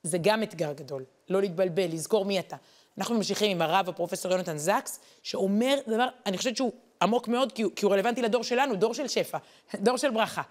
זה 0.02 0.18
גם 0.18 0.42
אתגר 0.42 0.72
גדול, 0.72 1.04
לא 1.28 1.40
להתבלבל, 1.40 1.86
לזכור 1.92 2.24
מי 2.24 2.38
אתה. 2.38 2.56
אנחנו 2.98 3.14
ממשיכים 3.14 3.50
עם 3.50 3.62
הרב, 3.62 3.88
הפרופסור 3.88 4.32
יונתן 4.32 4.58
זקס, 4.58 5.00
שאומר 5.22 5.74
דבר, 5.88 6.08
אני 6.26 6.38
חושבת 6.38 6.56
שהוא 6.56 6.72
עמוק 7.02 7.28
מאוד, 7.28 7.52
כי 7.52 7.62
הוא, 7.62 7.72
כי 7.76 7.84
הוא 7.84 7.92
רלוונטי 7.92 8.22
לדור 8.22 8.44
שלנו, 8.44 8.76
דור 8.76 8.94
של 8.94 9.08
שפע, 9.08 9.38
דור 9.74 9.96
של 9.96 10.10
ברכה. 10.10 10.42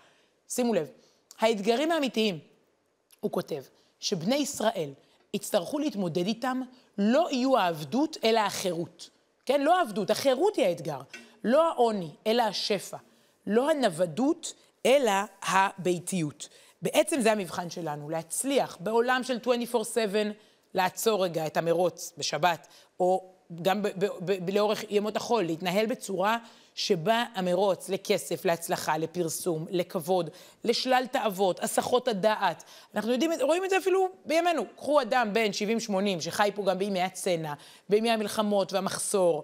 שימו 0.50 0.74
לב, 0.74 0.90
האתגרים 1.40 1.92
האמיתיים, 1.92 2.40
הוא 3.20 3.32
כותב, 3.32 3.62
שבני 4.00 4.36
ישראל 4.36 4.94
יצטרכו 5.34 5.80
להתמודד 5.80 6.26
איתם, 6.28 6.62
לא 6.98 7.28
יהיו 7.32 7.58
העבדות, 7.58 8.18
אלא 8.24 8.40
החירות. 8.40 9.10
כן? 9.46 9.62
לא 9.62 9.80
העבדות, 9.80 10.10
החירות 10.10 10.56
היא 10.56 10.66
האתגר. 10.66 11.02
לא 11.44 11.70
העוני, 11.70 12.10
אלא 12.28 12.44
השפע. 12.44 12.98
לא 13.48 13.72
הנוודות, 13.72 14.54
אלא 14.86 15.12
הביתיות. 15.44 16.50
בעצם 16.82 17.22
זה 17.22 17.32
המבחן 17.32 17.70
שלנו, 17.70 18.10
להצליח 18.10 18.78
בעולם 18.80 19.22
של 19.24 19.40
24/7, 19.74 20.32
לעצור 20.74 21.24
רגע 21.24 21.48
את 21.48 21.58
המרוץ 21.58 22.14
בשבת, 22.18 22.68
או 23.00 23.34
גם 23.62 23.82
לאורך 24.54 24.84
ימות 24.90 25.16
החול, 25.16 25.44
להתנהל 25.44 25.86
בצורה 25.86 26.38
שבה 26.76 27.24
המרוץ 27.36 27.90
לכסף, 27.90 28.46
להצלחה, 28.46 28.98
לפרסום, 28.98 29.66
לכבוד, 29.70 30.30
לשלל 30.64 31.04
תאוות, 31.12 31.64
הסחות 31.64 32.08
הדעת. 32.08 32.64
אנחנו 32.96 33.12
יודעים, 33.12 33.32
רואים 33.42 33.66
את 33.66 33.70
זה 33.70 33.78
אפילו 33.78 34.08
בימינו. 34.26 34.64
קחו 34.76 35.02
אדם 35.02 35.34
בן 35.34 35.52
70-80 35.90 36.22
שחי 36.22 36.50
פה 36.56 36.64
גם 36.64 36.80
בימי 36.80 37.02
הצנע, 37.02 37.54
בימי 37.90 38.12
המלחמות 38.12 38.74
והמחסור. 38.74 39.44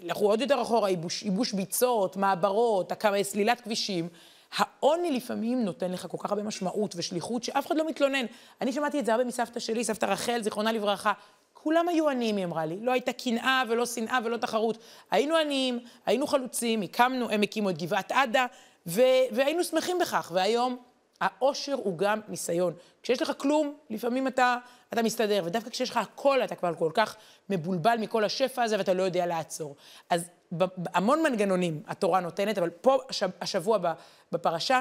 לכו 0.00 0.26
עוד 0.30 0.40
יותר 0.40 0.62
אחורה, 0.62 0.90
ייבוש, 0.90 1.22
ייבוש 1.22 1.52
ביצות, 1.52 2.16
מעברות, 2.16 2.92
סלילת 3.22 3.60
כבישים. 3.60 4.08
העוני 4.56 5.10
לפעמים 5.10 5.64
נותן 5.64 5.92
לך 5.92 6.06
כל 6.10 6.16
כך 6.20 6.30
הרבה 6.30 6.42
משמעות 6.42 6.94
ושליחות, 6.96 7.44
שאף 7.44 7.66
אחד 7.66 7.76
לא 7.76 7.88
מתלונן. 7.88 8.26
אני 8.60 8.72
שמעתי 8.72 9.00
את 9.00 9.06
זה 9.06 9.12
הרבה 9.12 9.24
מסבתא 9.24 9.60
שלי, 9.60 9.84
סבתא 9.84 10.06
רחל, 10.06 10.42
זיכרונה 10.42 10.72
לברכה. 10.72 11.12
כולם 11.52 11.88
היו 11.88 12.08
עניים, 12.08 12.36
היא 12.36 12.44
אמרה 12.44 12.66
לי. 12.66 12.78
לא 12.80 12.92
הייתה 12.92 13.12
קנאה 13.12 13.62
ולא 13.68 13.86
שנאה 13.86 14.18
ולא 14.24 14.36
תחרות. 14.36 14.78
היינו 15.10 15.36
עניים, 15.36 15.78
היינו 16.06 16.26
חלוצים, 16.26 16.82
הקמנו, 16.82 17.30
הם 17.30 17.42
הקימו 17.42 17.70
את 17.70 17.78
גבעת 17.78 18.12
עדה, 18.12 18.46
ו- 18.86 19.00
והיינו 19.32 19.64
שמחים 19.64 19.98
בכך. 19.98 20.30
והיום 20.34 20.76
העושר 21.20 21.74
הוא 21.74 21.98
גם 21.98 22.20
ניסיון. 22.28 22.74
כשיש 23.02 23.22
לך 23.22 23.32
כלום, 23.36 23.74
לפעמים 23.90 24.26
אתה, 24.26 24.56
אתה 24.92 25.02
מסתדר, 25.02 25.42
ודווקא 25.44 25.70
כשיש 25.70 25.90
לך 25.90 25.96
הכל, 25.96 26.44
אתה 26.44 26.54
כבר 26.54 26.74
כל 26.74 26.90
כך 26.94 27.16
מבולבל 27.50 27.96
מכל 28.00 28.24
השפע 28.24 28.62
הזה 28.62 28.78
ואתה 28.78 28.94
לא 28.94 29.02
יודע 29.02 29.26
לעצור. 29.26 29.76
אז 30.10 30.30
המון 30.94 31.22
מנגנונים 31.22 31.82
התורה 31.86 32.20
נותנת, 32.20 32.58
אבל 32.58 32.70
פה 32.70 32.98
השבוע 33.40 33.78
בפרשה, 34.32 34.80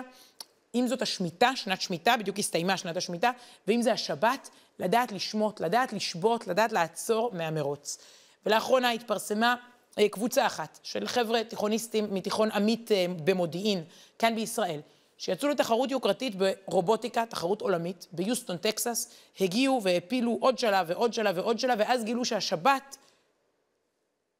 אם 0.75 0.87
זאת 0.87 1.01
השמיטה, 1.01 1.55
שנת 1.55 1.81
שמיטה, 1.81 2.17
בדיוק 2.17 2.39
הסתיימה 2.39 2.77
שנת 2.77 2.97
השמיטה, 2.97 3.31
ואם 3.67 3.81
זה 3.81 3.91
השבת, 3.91 4.49
לדעת 4.79 5.11
לשמוט, 5.11 5.59
לדעת 5.59 5.93
לשבות, 5.93 6.47
לדעת 6.47 6.71
לעצור 6.71 7.31
מהמרוץ. 7.33 7.97
ולאחרונה 8.45 8.91
התפרסמה 8.91 9.55
אה, 9.99 10.09
קבוצה 10.09 10.45
אחת 10.45 10.79
של 10.83 11.07
חבר'ה 11.07 11.43
תיכוניסטים 11.43 12.07
מתיכון 12.11 12.51
עמית 12.51 12.91
אה, 12.91 13.05
במודיעין, 13.25 13.83
כאן 14.19 14.35
בישראל, 14.35 14.79
שיצאו 15.17 15.49
לתחרות 15.49 15.91
יוקרתית 15.91 16.35
ברובוטיקה, 16.35 17.25
תחרות 17.25 17.61
עולמית, 17.61 18.07
ביוסטון, 18.11 18.57
טקסס, 18.57 19.11
הגיעו 19.39 19.83
והפילו 19.83 20.37
עוד 20.41 20.59
שלב 20.59 20.85
ועוד 20.89 21.13
שלב 21.13 21.37
ועוד 21.37 21.59
שלב, 21.59 21.79
ואז 21.79 22.03
גילו 22.03 22.25
שהשבת 22.25 22.97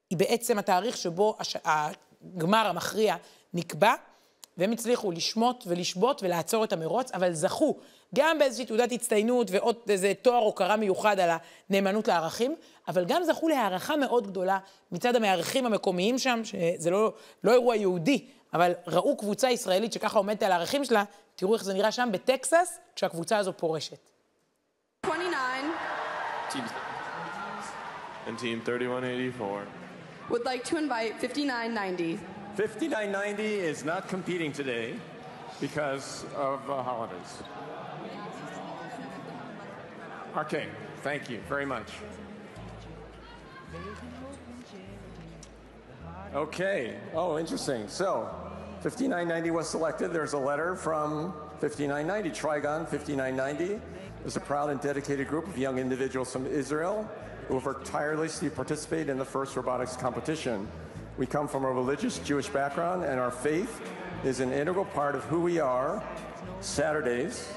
היא 0.09 0.17
בעצם 0.17 0.59
התאריך 0.59 0.97
שבו 0.97 1.35
הש... 1.39 1.57
הגמר 2.35 2.67
המכריע 2.67 3.15
נקבע, 3.53 3.93
והם 4.57 4.71
הצליחו 4.71 5.11
לשמוט 5.11 5.63
ולשבות 5.67 6.23
ולעצור 6.23 6.63
את 6.63 6.73
המרוץ, 6.73 7.11
אבל 7.11 7.33
זכו 7.33 7.77
גם 8.15 8.39
באיזושהי 8.39 8.65
תעודת 8.65 8.91
הצטיינות 8.91 9.51
ועוד 9.51 9.75
איזה 9.89 10.13
תואר 10.21 10.43
הוקרה 10.43 10.75
מיוחד 10.75 11.19
על 11.19 11.29
הנאמנות 11.69 12.07
לערכים, 12.07 12.55
אבל 12.87 13.05
גם 13.05 13.23
זכו 13.23 13.47
להערכה 13.47 13.95
מאוד 13.95 14.27
גדולה 14.27 14.59
מצד 14.91 15.15
המארחים 15.15 15.65
המקומיים 15.65 16.17
שם, 16.17 16.41
שזה 16.43 16.91
לא, 16.91 17.13
לא 17.43 17.51
אירוע 17.51 17.75
יהודי, 17.75 18.25
אבל 18.53 18.73
ראו 18.87 19.17
קבוצה 19.17 19.51
ישראלית 19.51 19.93
שככה 19.93 20.17
עומדת 20.17 20.43
על 20.43 20.51
הערכים 20.51 20.85
שלה, 20.85 21.03
תראו 21.35 21.53
איך 21.53 21.63
זה 21.63 21.73
נראה 21.73 21.91
שם 21.91 22.09
בטקסס, 22.11 22.79
כשהקבוצה 22.95 23.37
הזו 23.37 23.53
פורשת. 23.57 24.09
29. 25.03 26.67
And 28.27 28.39
team 28.39 28.61
3184 28.65 29.84
would 30.29 30.45
like 30.45 30.63
to 30.65 30.77
invite 30.77 31.19
5990. 31.19 32.17
5990 32.55 33.43
is 33.43 33.83
not 33.83 34.07
competing 34.07 34.51
today 34.51 34.95
because 35.59 36.25
of 36.35 36.67
uh, 36.69 36.81
holidays. 36.81 37.43
Okay, 40.37 40.67
thank 41.01 41.29
you 41.29 41.39
very 41.47 41.65
much. 41.65 41.87
Okay, 46.33 46.97
oh, 47.13 47.37
interesting. 47.37 47.87
So, 47.87 48.29
5990 48.81 49.51
was 49.51 49.69
selected. 49.69 50.11
There's 50.11 50.33
a 50.33 50.37
letter 50.37 50.75
from 50.75 51.33
5990. 51.61 52.29
Trigon 52.31 52.87
5990 52.89 53.79
is 54.25 54.35
a 54.35 54.39
proud 54.39 54.69
and 54.69 54.81
dedicated 54.81 55.27
group 55.27 55.47
of 55.47 55.57
young 55.57 55.77
individuals 55.77 56.33
from 56.33 56.45
Israel 56.47 57.09
who 57.47 57.55
have 57.55 57.65
worked 57.65 57.85
tirelessly 57.85 58.49
to 58.49 58.55
participate 58.55 59.09
in 59.09 59.17
the 59.17 59.25
first 59.25 59.55
robotics 59.55 59.95
competition. 59.95 60.67
We 61.17 61.25
come 61.25 61.47
from 61.47 61.63
a 61.63 61.71
religious 61.71 62.19
Jewish 62.19 62.49
background, 62.49 63.03
and 63.03 63.19
our 63.19 63.31
faith 63.31 63.81
is 64.23 64.39
an 64.39 64.51
integral 64.51 64.85
part 64.85 65.15
of 65.15 65.23
who 65.25 65.39
we 65.39 65.59
are. 65.59 66.03
Saturdays, 66.61 67.53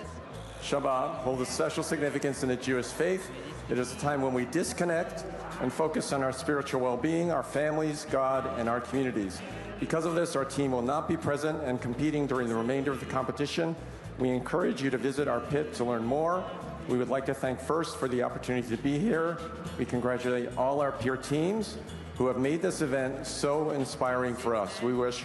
Shabbat, 0.63 1.17
hold 1.17 1.41
a 1.41 1.47
special 1.47 1.83
significance 1.83 2.43
in 2.43 2.49
the 2.49 2.57
Jewish 2.57 2.87
faith. 2.87 3.31
It 3.71 3.79
is 3.79 3.93
a 3.93 3.97
time 3.97 4.23
when 4.23 4.35
we 4.35 4.45
disconnect 4.47 5.25
and 5.61 5.73
focus 5.73 6.13
on 6.13 6.23
our 6.23 6.33
spiritual 6.33 6.81
well 6.81 6.97
being, 6.97 7.31
our 7.31 7.43
families, 7.43 8.07
God, 8.11 8.59
and 8.59 8.69
our 8.69 8.81
communities. 8.81 9.41
Because 9.81 10.05
of 10.05 10.15
this, 10.15 10.37
our 10.37 10.45
team 10.45 10.73
will 10.73 10.83
not 10.83 11.09
be 11.09 11.17
present 11.17 11.63
and 11.63 11.81
competing 11.81 12.27
during 12.27 12.49
the 12.49 12.55
remainder 12.55 12.91
of 12.91 13.01
the 13.01 13.07
competition. 13.07 13.77
We 14.19 14.31
encourage 14.31 14.83
you 14.83 14.91
to 14.91 14.99
visit 14.99 15.29
our 15.29 15.41
pit 15.41 15.75
to 15.75 15.85
learn 15.85 16.05
more. 16.05 16.45
We 16.89 16.97
would 16.97 17.11
like 17.11 17.27
to 17.27 17.35
thank 17.35 17.61
first 17.61 17.99
for 17.99 18.09
the 18.09 18.23
opportunity 18.23 18.75
to 18.75 18.83
be 18.83 18.99
here. 18.99 19.37
We 19.79 19.85
congratulate 19.85 20.57
all 20.57 20.81
our 20.81 20.93
peer 20.93 21.19
teams 21.19 21.77
who 22.17 22.27
have 22.29 22.39
made 22.39 22.63
this 22.63 22.81
event 22.81 23.27
so 23.27 23.71
inspiring 23.71 24.35
for 24.35 24.57
us. 24.57 24.81
We 24.81 24.95
wish 24.95 25.25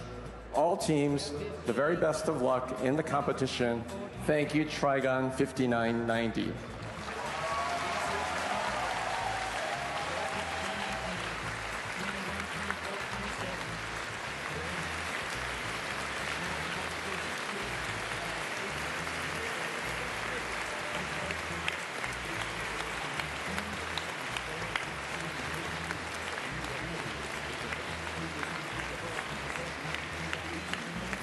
all 0.52 0.76
teams 0.76 1.32
the 1.64 1.72
very 1.72 1.96
best 1.96 2.28
of 2.28 2.42
luck 2.42 2.80
in 2.82 2.96
the 2.96 3.02
competition. 3.02 3.82
Thank 4.26 4.54
you, 4.54 4.66
Trigon 4.66 5.32
5990. 5.34 6.52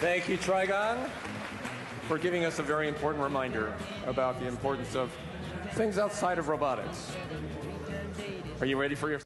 Thank 0.02 0.28
you, 0.28 0.36
Trigon, 0.36 1.08
for 2.08 2.18
giving 2.18 2.44
us 2.44 2.58
a 2.58 2.64
very 2.64 2.88
important 2.88 3.24
reminder 3.24 3.72
about 4.08 4.40
the 4.40 4.48
importance 4.48 4.96
of 4.96 5.12
things 5.74 6.00
outside 6.00 6.40
of 6.40 6.48
robotics. 6.48 7.12
Are 8.60 8.66
you 8.66 8.82
ready 8.82 8.96
for 8.96 9.12
your? 9.12 9.20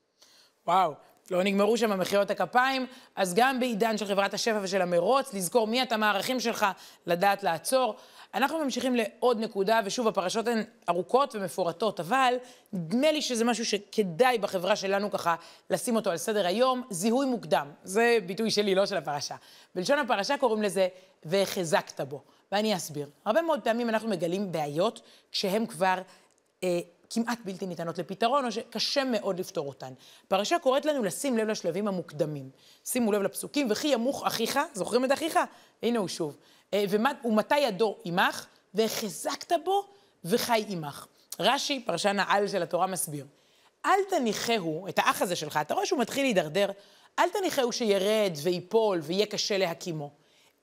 Wow. 0.65 0.97
לא 1.31 1.43
נגמרו 1.43 1.77
שם 1.77 1.99
מחיאות 1.99 2.31
הכפיים, 2.31 2.85
אז 3.15 3.33
גם 3.33 3.59
בעידן 3.59 3.97
של 3.97 4.05
חברת 4.05 4.33
השפע 4.33 4.59
ושל 4.61 4.81
המרוץ, 4.81 5.33
לזכור 5.33 5.67
מי 5.67 5.83
אתה, 5.83 5.97
מה 5.97 6.11
הערכים 6.11 6.39
שלך, 6.39 6.65
לדעת 7.05 7.43
לעצור. 7.43 7.95
אנחנו 8.33 8.59
ממשיכים 8.59 8.95
לעוד 8.95 9.39
נקודה, 9.39 9.79
ושוב, 9.85 10.07
הפרשות 10.07 10.47
הן 10.47 10.63
ארוכות 10.89 11.35
ומפורטות, 11.35 11.99
אבל 11.99 12.33
נדמה 12.73 13.11
לי 13.11 13.21
שזה 13.21 13.45
משהו 13.45 13.65
שכדאי 13.65 14.37
בחברה 14.37 14.75
שלנו 14.75 15.11
ככה 15.11 15.35
לשים 15.69 15.95
אותו 15.95 16.11
על 16.11 16.17
סדר 16.17 16.47
היום, 16.47 16.83
זיהוי 16.89 17.25
מוקדם. 17.25 17.67
זה 17.83 18.17
ביטוי 18.25 18.51
שלי, 18.51 18.75
לא 18.75 18.85
של 18.85 18.97
הפרשה. 18.97 19.35
בלשון 19.75 19.99
הפרשה 19.99 20.37
קוראים 20.37 20.63
לזה 20.63 20.87
והחזקת 21.23 22.01
בו. 22.01 22.21
ואני 22.51 22.75
אסביר. 22.75 23.09
הרבה 23.25 23.41
מאוד 23.41 23.61
פעמים 23.61 23.89
אנחנו 23.89 24.09
מגלים 24.09 24.51
בעיות 24.51 25.01
כשהן 25.31 25.65
כבר 25.65 25.95
אה, 26.63 26.79
כמעט 27.09 27.39
בלתי 27.45 27.67
ניתנות 27.67 27.97
לפתרון, 27.97 28.45
או 28.45 28.51
שקשה 28.51 29.03
מאוד 29.03 29.39
לפתור 29.39 29.67
אותן. 29.67 29.93
הפרשה 30.27 30.59
קוראת 30.59 30.85
לנו 30.85 31.03
לשים 31.03 31.37
לב 31.37 31.47
לשלבים 31.47 31.87
המוקדמים. 31.87 32.49
שימו 32.85 33.11
לב 33.11 33.21
לפסוקים, 33.21 33.67
וכי 33.71 33.87
ימוך 33.87 34.27
אחיך, 34.27 34.59
זוכרים 34.73 35.05
את 35.05 35.11
אחיך? 35.11 35.39
הנה 35.83 35.99
הוא 35.99 36.07
שוב. 36.07 36.37
אה, 36.73 36.83
ומתי 37.23 37.57
ידו 37.57 37.97
עמך, 38.03 38.45
והחזקת 38.73 39.51
בו 39.63 39.85
וחי 40.25 40.65
עמך. 40.67 41.05
רש"י, 41.39 41.83
פרשן 41.85 42.19
העל 42.19 42.47
של 42.47 42.63
התורה, 42.63 42.87
מסביר. 42.87 43.25
אל 43.85 43.99
תניחהו, 44.09 44.87
את 44.87 44.99
האח 44.99 45.21
הזה 45.21 45.35
שלך, 45.35 45.59
אתה 45.61 45.73
רואה 45.73 45.85
שהוא 45.85 45.99
מתחיל 45.99 46.23
להידרדר, 46.23 46.71
אל 47.19 47.29
תניחהו 47.29 47.71
שירד 47.71 48.33
ויפול 48.43 48.99
ויהיה 49.03 49.25
קשה 49.25 49.57
להקימו. 49.57 50.11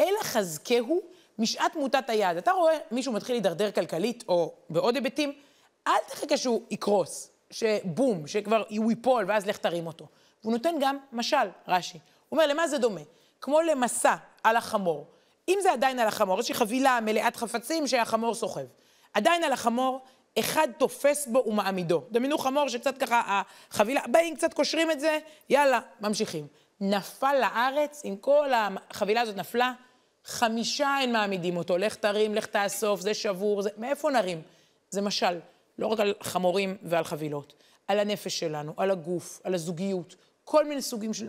אלא 0.01 0.23
חזקהו 0.23 1.01
משעת 1.39 1.77
מוטת 1.77 2.11
היד. 2.11 2.37
אתה 2.37 2.53
רואה 2.53 2.79
מישהו 2.91 3.13
מתחיל 3.13 3.35
להידרדר 3.35 3.71
כלכלית, 3.71 4.25
או 4.29 4.55
בעוד 4.71 4.95
היבטים, 4.95 5.33
אל 5.87 5.99
תחכה 6.09 6.37
שהוא 6.37 6.63
יקרוס, 6.71 7.31
שבום, 7.51 8.27
שכבר 8.27 8.63
הוא 8.79 8.91
ייפול, 8.91 9.25
ואז 9.29 9.47
לך 9.47 9.57
תרים 9.57 9.87
אותו. 9.87 10.07
והוא 10.43 10.53
נותן 10.53 10.75
גם 10.81 10.99
משל, 11.13 11.49
רש"י. 11.69 11.99
הוא 12.29 12.39
אומר, 12.39 12.47
למה 12.47 12.69
זה 12.69 12.79
דומה? 12.79 13.01
כמו 13.41 13.61
למסע 13.61 14.15
על 14.43 14.57
החמור. 14.57 15.07
אם 15.49 15.59
זה 15.63 15.73
עדיין 15.73 15.99
על 15.99 16.09
החמור, 16.09 16.41
יש 16.41 16.49
לי 16.49 16.55
חבילה 16.55 16.99
מלאת 17.03 17.37
חפצים 17.37 17.87
שהחמור 17.87 18.35
סוחב. 18.35 18.65
עדיין 19.15 19.45
על 19.45 19.53
החמור, 19.53 20.01
אחד 20.39 20.69
תופס 20.79 21.27
בו 21.27 21.45
ומעמידו. 21.47 22.03
דמיינו 22.11 22.39
חמור 22.39 22.69
שקצת 22.69 22.99
ככה, 22.99 23.43
החבילה, 23.71 24.01
באים, 24.07 24.37
קצת 24.37 24.55
קושרים 24.55 24.91
את 24.91 25.01
זה, 25.01 25.19
יאללה, 25.49 25.81
ממשיכים. 26.01 26.47
נפל 26.81 27.35
לארץ, 27.41 28.03
אם 28.05 28.17
כל 28.21 28.51
החבילה 28.55 29.21
הזאת 29.21 29.37
נפלה, 29.37 29.73
חמישה 30.25 30.97
אין 31.01 31.13
מעמידים 31.13 31.57
אותו. 31.57 31.79
לך 31.79 31.95
תרים, 31.95 32.35
לך 32.35 32.47
תאסוף, 32.47 33.01
זה 33.01 33.15
שבור, 33.15 33.63
זה... 33.63 33.71
מאיפה 33.77 34.11
נרים? 34.11 34.43
זה 34.91 35.01
משל, 35.03 35.39
לא 35.83 35.87
רק 35.87 36.01
על 36.01 36.15
חמורים 36.21 36.77
ועל 36.83 37.05
חבילות, 37.05 37.53
על 37.89 37.99
הנפש 37.99 38.39
שלנו, 38.39 38.73
על 38.77 38.91
הגוף, 38.91 39.41
על 39.45 39.55
הזוגיות, 39.55 40.17
כל 40.45 40.65
מיני 40.69 40.83
סוגים 40.83 41.15
של 41.15 41.29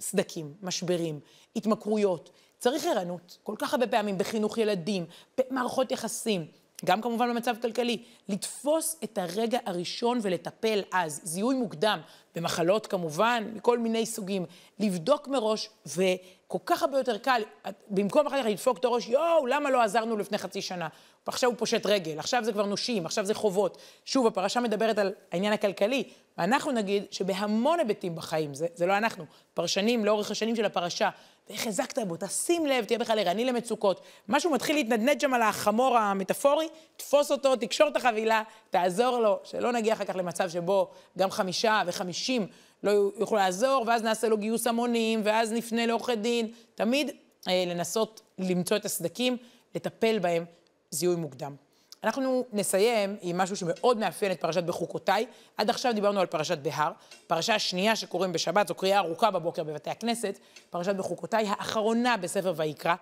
סדקים, 0.00 0.54
משברים, 0.62 1.20
התמכרויות. 1.56 2.30
צריך 2.58 2.86
ערנות, 2.86 3.38
כל 3.42 3.54
כך 3.58 3.74
הרבה 3.74 3.86
פעמים 3.86 4.18
בחינוך 4.18 4.58
ילדים, 4.58 5.06
במערכות 5.38 5.90
יחסים. 5.90 6.46
גם 6.84 7.00
כמובן 7.00 7.30
במצב 7.30 7.56
כלכלי, 7.62 8.02
לתפוס 8.28 8.96
את 9.04 9.18
הרגע 9.18 9.58
הראשון 9.66 10.18
ולטפל 10.22 10.82
אז, 10.92 11.20
זיהוי 11.24 11.54
מוקדם, 11.54 12.00
במחלות 12.34 12.86
כמובן, 12.86 13.44
מכל 13.54 13.78
מיני 13.78 14.06
סוגים, 14.06 14.46
לבדוק 14.78 15.28
מראש, 15.28 15.68
וכל 15.86 16.58
כך 16.66 16.82
הרבה 16.82 16.98
יותר 16.98 17.18
קל, 17.18 17.42
במקום 17.90 18.26
אחר 18.26 18.42
כך 18.42 18.48
לדפוק 18.48 18.78
את 18.78 18.84
הראש, 18.84 19.08
יואו, 19.08 19.46
למה 19.46 19.70
לא 19.70 19.82
עזרנו 19.82 20.16
לפני 20.16 20.38
חצי 20.38 20.62
שנה? 20.62 20.88
ועכשיו 21.26 21.50
הוא 21.50 21.58
פושט 21.58 21.86
רגל, 21.86 22.18
עכשיו 22.18 22.44
זה 22.44 22.52
כבר 22.52 22.66
נושים, 22.66 23.06
עכשיו 23.06 23.24
זה 23.24 23.34
חובות. 23.34 23.78
שוב, 24.04 24.26
הפרשה 24.26 24.60
מדברת 24.60 24.98
על 24.98 25.12
העניין 25.32 25.52
הכלכלי, 25.52 26.04
ואנחנו 26.38 26.72
נגיד 26.72 27.04
שבהמון 27.10 27.78
היבטים 27.78 28.14
בחיים, 28.14 28.54
זה, 28.54 28.66
זה 28.74 28.86
לא 28.86 28.98
אנחנו, 28.98 29.24
פרשנים 29.54 30.04
לאורך 30.04 30.30
השנים 30.30 30.56
של 30.56 30.64
הפרשה, 30.64 31.10
ואיך 31.48 31.66
הזקת 31.66 31.98
בו, 31.98 32.16
תשים 32.16 32.66
לב, 32.66 32.84
תהיה 32.84 32.98
בכלל 32.98 33.18
ערני 33.18 33.44
למצוקות. 33.44 34.00
משהו 34.28 34.50
מתחיל 34.50 34.76
להתנדנד 34.76 35.20
שם 35.20 35.34
על 35.34 35.42
החמור 35.42 35.98
המטאפורי, 35.98 36.68
תפוס 36.96 37.30
אותו, 37.30 37.56
תקשור 37.56 37.88
את 37.88 37.96
החבילה, 37.96 38.42
תעזור 38.70 39.18
לו, 39.18 39.38
שלא 39.44 39.72
נגיע 39.72 39.94
אחר 39.94 40.04
כך 40.04 40.16
למצב 40.16 40.48
שבו 40.48 40.90
גם 41.18 41.30
חמישה 41.30 41.82
וחמישים 41.86 42.46
לא 42.82 42.90
יוכלו 42.90 43.38
לעזור, 43.38 43.84
ואז 43.86 44.02
נעשה 44.02 44.28
לו 44.28 44.38
גיוס 44.38 44.66
המונים, 44.66 45.20
ואז 45.24 45.52
נפנה 45.52 45.86
לעורכי 45.86 46.16
דין. 46.16 46.52
תמיד 46.74 47.10
אה, 47.48 47.64
לנסות 47.66 48.20
למצוא 48.38 48.76
את 48.76 48.84
הסדקים, 48.84 49.36
לטפל 49.74 50.18
בהם 50.18 50.44
זיהוי 50.90 51.16
מוקדם. 51.16 51.63
אנחנו 52.04 52.44
נסיים 52.52 53.16
עם 53.20 53.38
משהו 53.38 53.56
שמאוד 53.56 53.98
מאפיין 53.98 54.32
את 54.32 54.40
פרשת 54.40 54.64
בחוקותיי. 54.64 55.26
עד 55.56 55.70
עכשיו 55.70 55.94
דיברנו 55.94 56.20
על 56.20 56.26
פרשת 56.26 56.58
בהר. 56.58 56.92
פרשה 57.26 57.54
השנייה 57.54 57.96
שקוראים 57.96 58.32
בשבת, 58.32 58.68
זו 58.68 58.74
קריאה 58.74 58.98
ארוכה 58.98 59.30
בבוקר 59.30 59.64
בבתי 59.64 59.90
הכנסת, 59.90 60.38
פרשת 60.70 60.94
בחוקותיי, 60.94 61.46
האחרונה 61.48 62.16
בספר 62.16 62.52
ויקרא. 62.56 62.94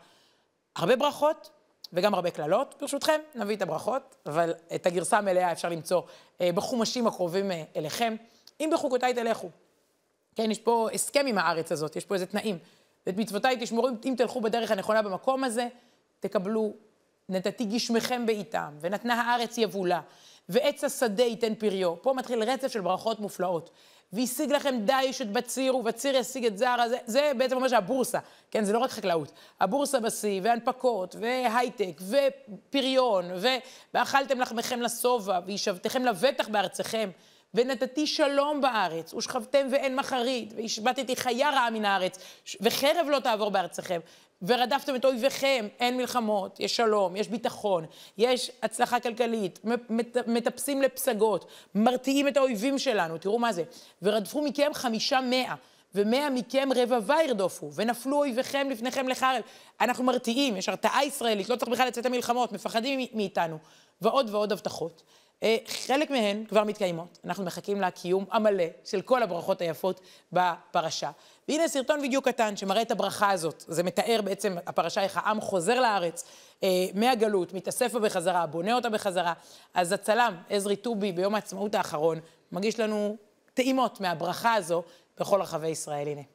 הרבה 0.76 0.96
ברכות 0.96 1.50
וגם 1.92 2.14
הרבה 2.14 2.30
קללות. 2.30 2.74
ברשותכם, 2.80 3.20
נביא 3.34 3.56
את 3.56 3.62
הברכות, 3.62 4.16
אבל 4.26 4.54
את 4.74 4.86
הגרסה 4.86 5.18
המלאה 5.18 5.52
אפשר 5.52 5.68
למצוא 5.68 6.02
אה, 6.40 6.50
בחומשים 6.54 7.06
הקרובים 7.06 7.50
אה, 7.50 7.62
אליכם. 7.76 8.16
אם 8.60 8.70
בחוקותיי 8.72 9.14
תלכו. 9.14 9.48
כן, 10.34 10.50
יש 10.50 10.58
פה 10.58 10.88
הסכם 10.94 11.26
עם 11.26 11.38
הארץ 11.38 11.72
הזאת, 11.72 11.96
יש 11.96 12.04
פה 12.04 12.14
איזה 12.14 12.26
תנאים. 12.26 12.58
ואת 13.06 13.16
מצוותיי 13.16 13.56
תשמרו, 13.60 13.88
אם 14.04 14.14
תלכו 14.16 14.40
בדרך 14.40 14.70
הנכונה 14.70 15.02
במקום 15.02 15.44
הזה, 15.44 15.68
תקבלו 16.20 16.72
נתתי 17.32 17.64
גשמכם 17.64 18.26
בעיתם, 18.26 18.74
ונתנה 18.80 19.22
הארץ 19.22 19.58
יבולה, 19.58 20.00
ועץ 20.48 20.84
השדה 20.84 21.22
ייתן 21.22 21.54
פריו. 21.54 22.02
פה 22.02 22.12
מתחיל 22.12 22.42
רצף 22.42 22.68
של 22.68 22.80
ברכות 22.80 23.20
מופלאות. 23.20 23.70
והשיג 24.12 24.52
לכם 24.52 24.74
דיש 24.84 25.22
את 25.22 25.32
בציר, 25.32 25.76
ובציר 25.76 26.16
ישיג 26.16 26.46
את 26.46 26.58
זר, 26.58 26.76
זה, 26.88 26.96
זה 27.06 27.32
בעצם 27.38 27.56
אומר 27.56 27.68
שהבורסה, 27.68 28.18
כן, 28.50 28.64
זה 28.64 28.72
לא 28.72 28.78
רק 28.78 28.90
חקלאות. 28.90 29.32
הבורסה 29.60 30.00
בשיא, 30.00 30.40
והנפקות, 30.44 31.16
והייטק, 31.20 32.00
ופריון, 32.08 33.24
ו... 33.36 33.48
ואכלתם 33.94 34.40
לחמכם 34.40 34.82
לשובע, 34.82 35.40
וישבתכם 35.46 36.04
לבטח 36.04 36.48
בארצכם. 36.48 37.10
ונתתי 37.54 38.06
שלום 38.06 38.60
בארץ, 38.60 39.14
ושכבתם 39.14 39.66
ואין 39.70 39.96
מחרית, 39.96 40.52
והשבתתי 40.56 41.16
חיה 41.16 41.50
רעה 41.50 41.70
מן 41.70 41.84
הארץ, 41.84 42.18
וחרב 42.60 43.06
לא 43.10 43.18
תעבור 43.18 43.50
בארצכם, 43.50 44.00
ורדפתם 44.42 44.96
את 44.96 45.04
אויביכם, 45.04 45.68
אין 45.80 45.96
מלחמות, 45.96 46.60
יש 46.60 46.76
שלום, 46.76 47.16
יש 47.16 47.28
ביטחון, 47.28 47.86
יש 48.18 48.50
הצלחה 48.62 49.00
כלכלית, 49.00 49.60
מטפסים 50.26 50.82
לפסגות, 50.82 51.50
מרתיעים 51.74 52.28
את 52.28 52.36
האויבים 52.36 52.78
שלנו, 52.78 53.18
תראו 53.18 53.38
מה 53.38 53.52
זה. 53.52 53.62
ורדפו 54.02 54.42
מכם 54.42 54.70
חמישה 54.74 55.20
מאה, 55.20 55.54
ומאה 55.94 56.30
מכם 56.30 56.68
רבבה 56.76 57.16
ירדופו, 57.26 57.70
ונפלו 57.74 58.16
אויביכם 58.16 58.68
לפניכם 58.70 59.08
לחרב. 59.08 59.42
אנחנו 59.80 60.04
מרתיעים, 60.04 60.56
יש 60.56 60.68
הרתעה 60.68 61.04
ישראלית, 61.04 61.48
לא 61.48 61.56
צריך 61.56 61.70
בכלל 61.72 61.86
לצאת 61.86 62.06
למלחמות, 62.06 62.52
מפחדים 62.52 63.00
מאיתנו, 63.14 63.58
ועוד 64.00 64.30
ועוד 64.30 64.52
הבטחות. 64.52 65.02
אה, 65.42 65.56
חלק 65.66 66.10
מהן 66.10 66.44
כבר 66.44 66.64
מתקיימות. 66.64 67.18
אנחנו 67.24 67.44
מחכים 67.44 67.80
לקיום 67.80 68.24
המלא 68.30 68.64
של 68.84 69.02
כל 69.02 69.22
הברכות 69.22 69.60
היפות 69.60 70.00
בפרשה. 70.32 71.10
והנה 71.48 71.68
סרטון 71.68 72.00
וידאו 72.00 72.22
קטן 72.22 72.56
שמראה 72.56 72.82
את 72.82 72.90
הברכה 72.90 73.30
הזאת. 73.30 73.64
זה 73.68 73.82
מתאר 73.82 74.20
בעצם, 74.24 74.56
הפרשה 74.66 75.02
איך 75.02 75.16
העם 75.16 75.40
חוזר 75.40 75.80
לארץ 75.80 76.24
אה, 76.62 76.68
מהגלות, 76.94 77.52
מתאסף 77.52 77.92
בה 77.92 78.00
בחזרה, 78.00 78.46
בונה 78.46 78.74
אותה 78.74 78.90
בחזרה. 78.90 79.32
אז 79.74 79.92
הצלם, 79.92 80.36
עזרי 80.48 80.76
טובי, 80.76 81.12
ביום 81.12 81.34
העצמאות 81.34 81.74
האחרון, 81.74 82.18
מגיש 82.52 82.80
לנו 82.80 83.16
טעימות 83.54 84.00
מהברכה 84.00 84.54
הזו 84.54 84.82
בכל 85.20 85.42
רחבי 85.42 85.68
ישראל. 85.68 86.08
הנה. 86.08 86.31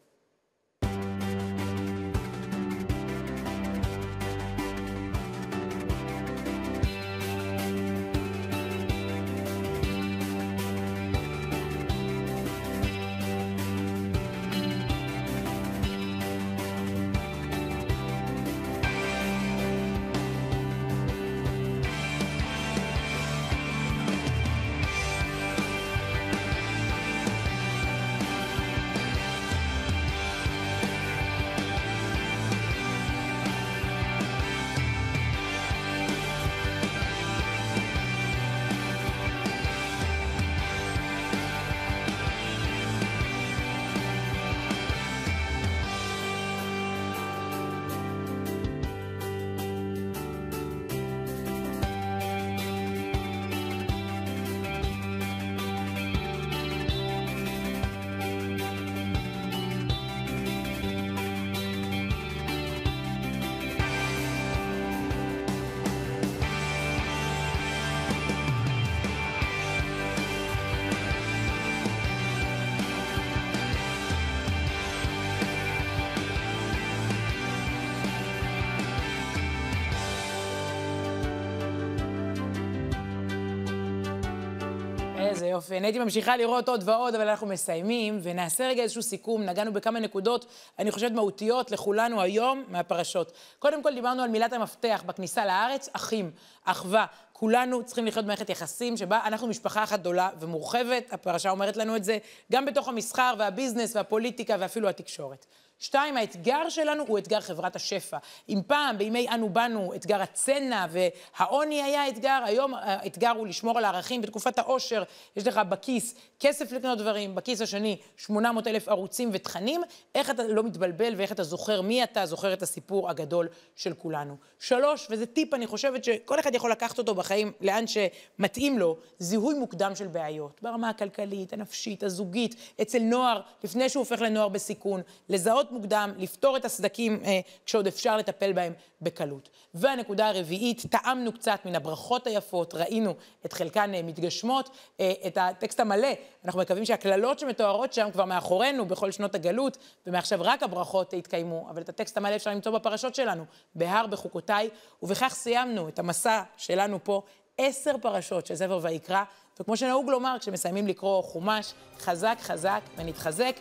איזה 85.37 85.47
יופי. 85.47 85.77
אני 85.77 85.87
הייתי 85.87 85.99
ממשיכה 85.99 86.37
לראות 86.37 86.69
עוד 86.69 86.81
ועוד, 86.85 87.15
אבל 87.15 87.29
אנחנו 87.29 87.47
מסיימים, 87.47 88.19
ונעשה 88.23 88.67
רגע 88.67 88.83
איזשהו 88.83 89.03
סיכום. 89.03 89.43
נגענו 89.43 89.73
בכמה 89.73 89.99
נקודות, 89.99 90.45
אני 90.79 90.91
חושבת, 90.91 91.11
מהותיות 91.11 91.71
לכולנו 91.71 92.21
היום 92.21 92.63
מהפרשות. 92.67 93.31
קודם 93.59 93.83
כל, 93.83 93.93
דיברנו 93.93 94.23
על 94.23 94.29
מילת 94.29 94.53
המפתח 94.53 95.03
בכניסה 95.05 95.45
לארץ, 95.45 95.89
אחים, 95.93 96.31
אחווה. 96.63 97.05
כולנו 97.33 97.83
צריכים 97.85 98.05
לחיות 98.05 98.25
במערכת 98.25 98.49
יחסים 98.49 98.97
שבה 98.97 99.19
אנחנו 99.25 99.47
משפחה 99.47 99.83
אחת 99.83 99.99
גדולה 99.99 100.29
ומורחבת, 100.39 101.13
הפרשה 101.13 101.49
אומרת 101.49 101.77
לנו 101.77 101.95
את 101.95 102.03
זה, 102.03 102.17
גם 102.51 102.65
בתוך 102.65 102.87
המסחר 102.87 103.33
והביזנס 103.37 103.95
והפוליטיקה 103.95 104.55
ואפילו 104.59 104.89
התקשורת. 104.89 105.45
שתיים, 105.79 106.17
האתגר 106.17 106.69
שלנו 106.69 107.03
הוא 107.07 107.17
אתגר 107.17 107.41
חברת 107.41 107.75
השפע. 107.75 108.17
אם 108.49 108.61
פעם, 108.67 108.97
בימי 108.97 109.29
אנו 109.29 109.49
באנו, 109.49 109.93
אתגר 109.95 110.21
הצנע 110.21 110.85
והעוני 110.89 111.83
היה 111.83 112.09
אתגר, 112.09 112.39
היום 112.45 112.73
האתגר 112.73 113.29
הוא 113.29 113.47
לשמור 113.47 113.77
על 113.77 113.85
הערכים. 113.85 114.21
בתקופת 114.21 114.59
העושר 114.59 115.03
יש 115.35 115.47
לך 115.47 115.57
בכיס 115.69 116.15
כסף 116.39 116.71
לקנות 116.71 116.97
דברים, 116.97 117.35
בכיס 117.35 117.61
השני 117.61 117.97
800 118.17 118.67
אלף 118.67 118.87
ערוצים 118.87 119.29
ותכנים. 119.33 119.81
איך 120.15 120.29
אתה 120.29 120.43
לא 120.47 120.63
מתבלבל 120.63 121.13
ואיך 121.17 121.31
אתה 121.31 121.43
זוכר 121.43 121.81
מי 121.81 122.03
אתה, 122.03 122.25
זוכר 122.25 122.53
את 122.53 122.61
הסיפור 122.61 123.09
הגדול 123.09 123.47
של 123.75 123.93
כולנו. 123.93 124.35
שלוש, 124.59 125.07
וזה 125.09 125.25
טיפ, 125.25 125.53
אני 125.53 125.67
חושבת 125.67 126.03
שכל 126.03 126.39
אחד 126.39 126.55
יכול 126.55 126.71
לקחת 126.71 126.97
אותו 126.97 127.15
בחיים 127.15 127.51
לאן 127.61 127.83
שמתאים 127.87 128.79
לו, 128.79 128.97
זיהוי 129.19 129.53
מוקדם 129.53 129.95
של 129.95 130.07
בעיות, 130.07 130.59
ברמה 130.61 130.89
הכלכלית, 130.89 131.53
הנפשית, 131.53 132.03
הזוגית, 132.03 132.55
אצל 132.81 132.99
נוער, 132.99 133.41
לפני 133.63 133.89
שהוא 133.89 134.01
הופך 134.01 134.21
לנוער 134.21 134.49
בסיכון, 134.49 135.01
לזהות 135.29 135.66
לזהות 135.67 135.71
מוקדם, 135.71 136.13
לפתור 136.17 136.57
את 136.57 136.65
הסדקים 136.65 137.19
אה, 137.25 137.39
כשעוד 137.65 137.87
אפשר 137.87 138.17
לטפל 138.17 138.53
בהם 138.53 138.73
בקלות. 139.01 139.49
והנקודה 139.73 140.27
הרביעית, 140.27 140.85
טעמנו 140.89 141.31
קצת 141.33 141.59
מן 141.65 141.75
הברכות 141.75 142.27
היפות, 142.27 142.73
ראינו 142.73 143.13
את 143.45 143.53
חלקן 143.53 143.93
אה, 143.93 144.03
מתגשמות, 144.03 144.69
אה, 144.99 145.13
את 145.27 145.37
הטקסט 145.37 145.79
המלא, 145.79 146.07
אנחנו 146.45 146.61
מקווים 146.61 146.85
שהקללות 146.85 147.39
שמתוארות 147.39 147.93
שם 147.93 148.09
כבר 148.13 148.25
מאחורינו 148.25 148.85
בכל 148.85 149.11
שנות 149.11 149.35
הגלות, 149.35 149.77
ומעכשיו 150.07 150.39
רק 150.41 150.63
הברכות 150.63 151.13
יתקיימו, 151.13 151.67
אבל 151.69 151.81
את 151.81 151.89
הטקסט 151.89 152.17
המלא 152.17 152.35
אפשר 152.35 152.51
למצוא 152.51 152.71
בפרשות 152.71 153.15
שלנו, 153.15 153.43
בהר 153.75 154.07
בחוקותיי, 154.07 154.69
ובכך 155.03 155.33
סיימנו 155.33 155.89
את 155.89 155.99
המסע 155.99 156.43
שלנו 156.57 156.99
פה. 157.03 157.21
עשר 157.57 157.95
פרשות 158.01 158.45
של 158.45 158.55
ספר 158.55 158.79
ויקרא, 158.81 159.23
וכמו 159.59 159.77
שנהוג 159.77 160.09
לומר, 160.09 160.35
כשמסיימים 160.39 160.87
לקרוא 160.87 161.23
חומש, 161.23 161.73
חזק 161.99 162.37
חזק 162.41 162.81
ונתחזק. 162.97 163.55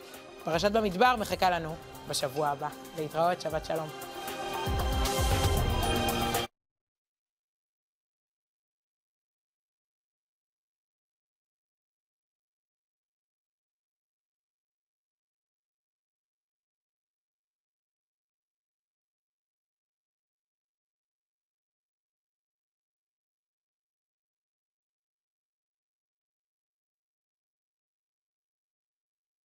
פרשת 0.46 0.72
במדבר 0.72 1.16
מחכה 1.18 1.50
לנו 1.50 1.74
בשבוע 2.08 2.48
הבא. 2.48 2.68
להתראות, 2.98 3.40
שבת 3.40 3.64
שלום. 3.64 4.15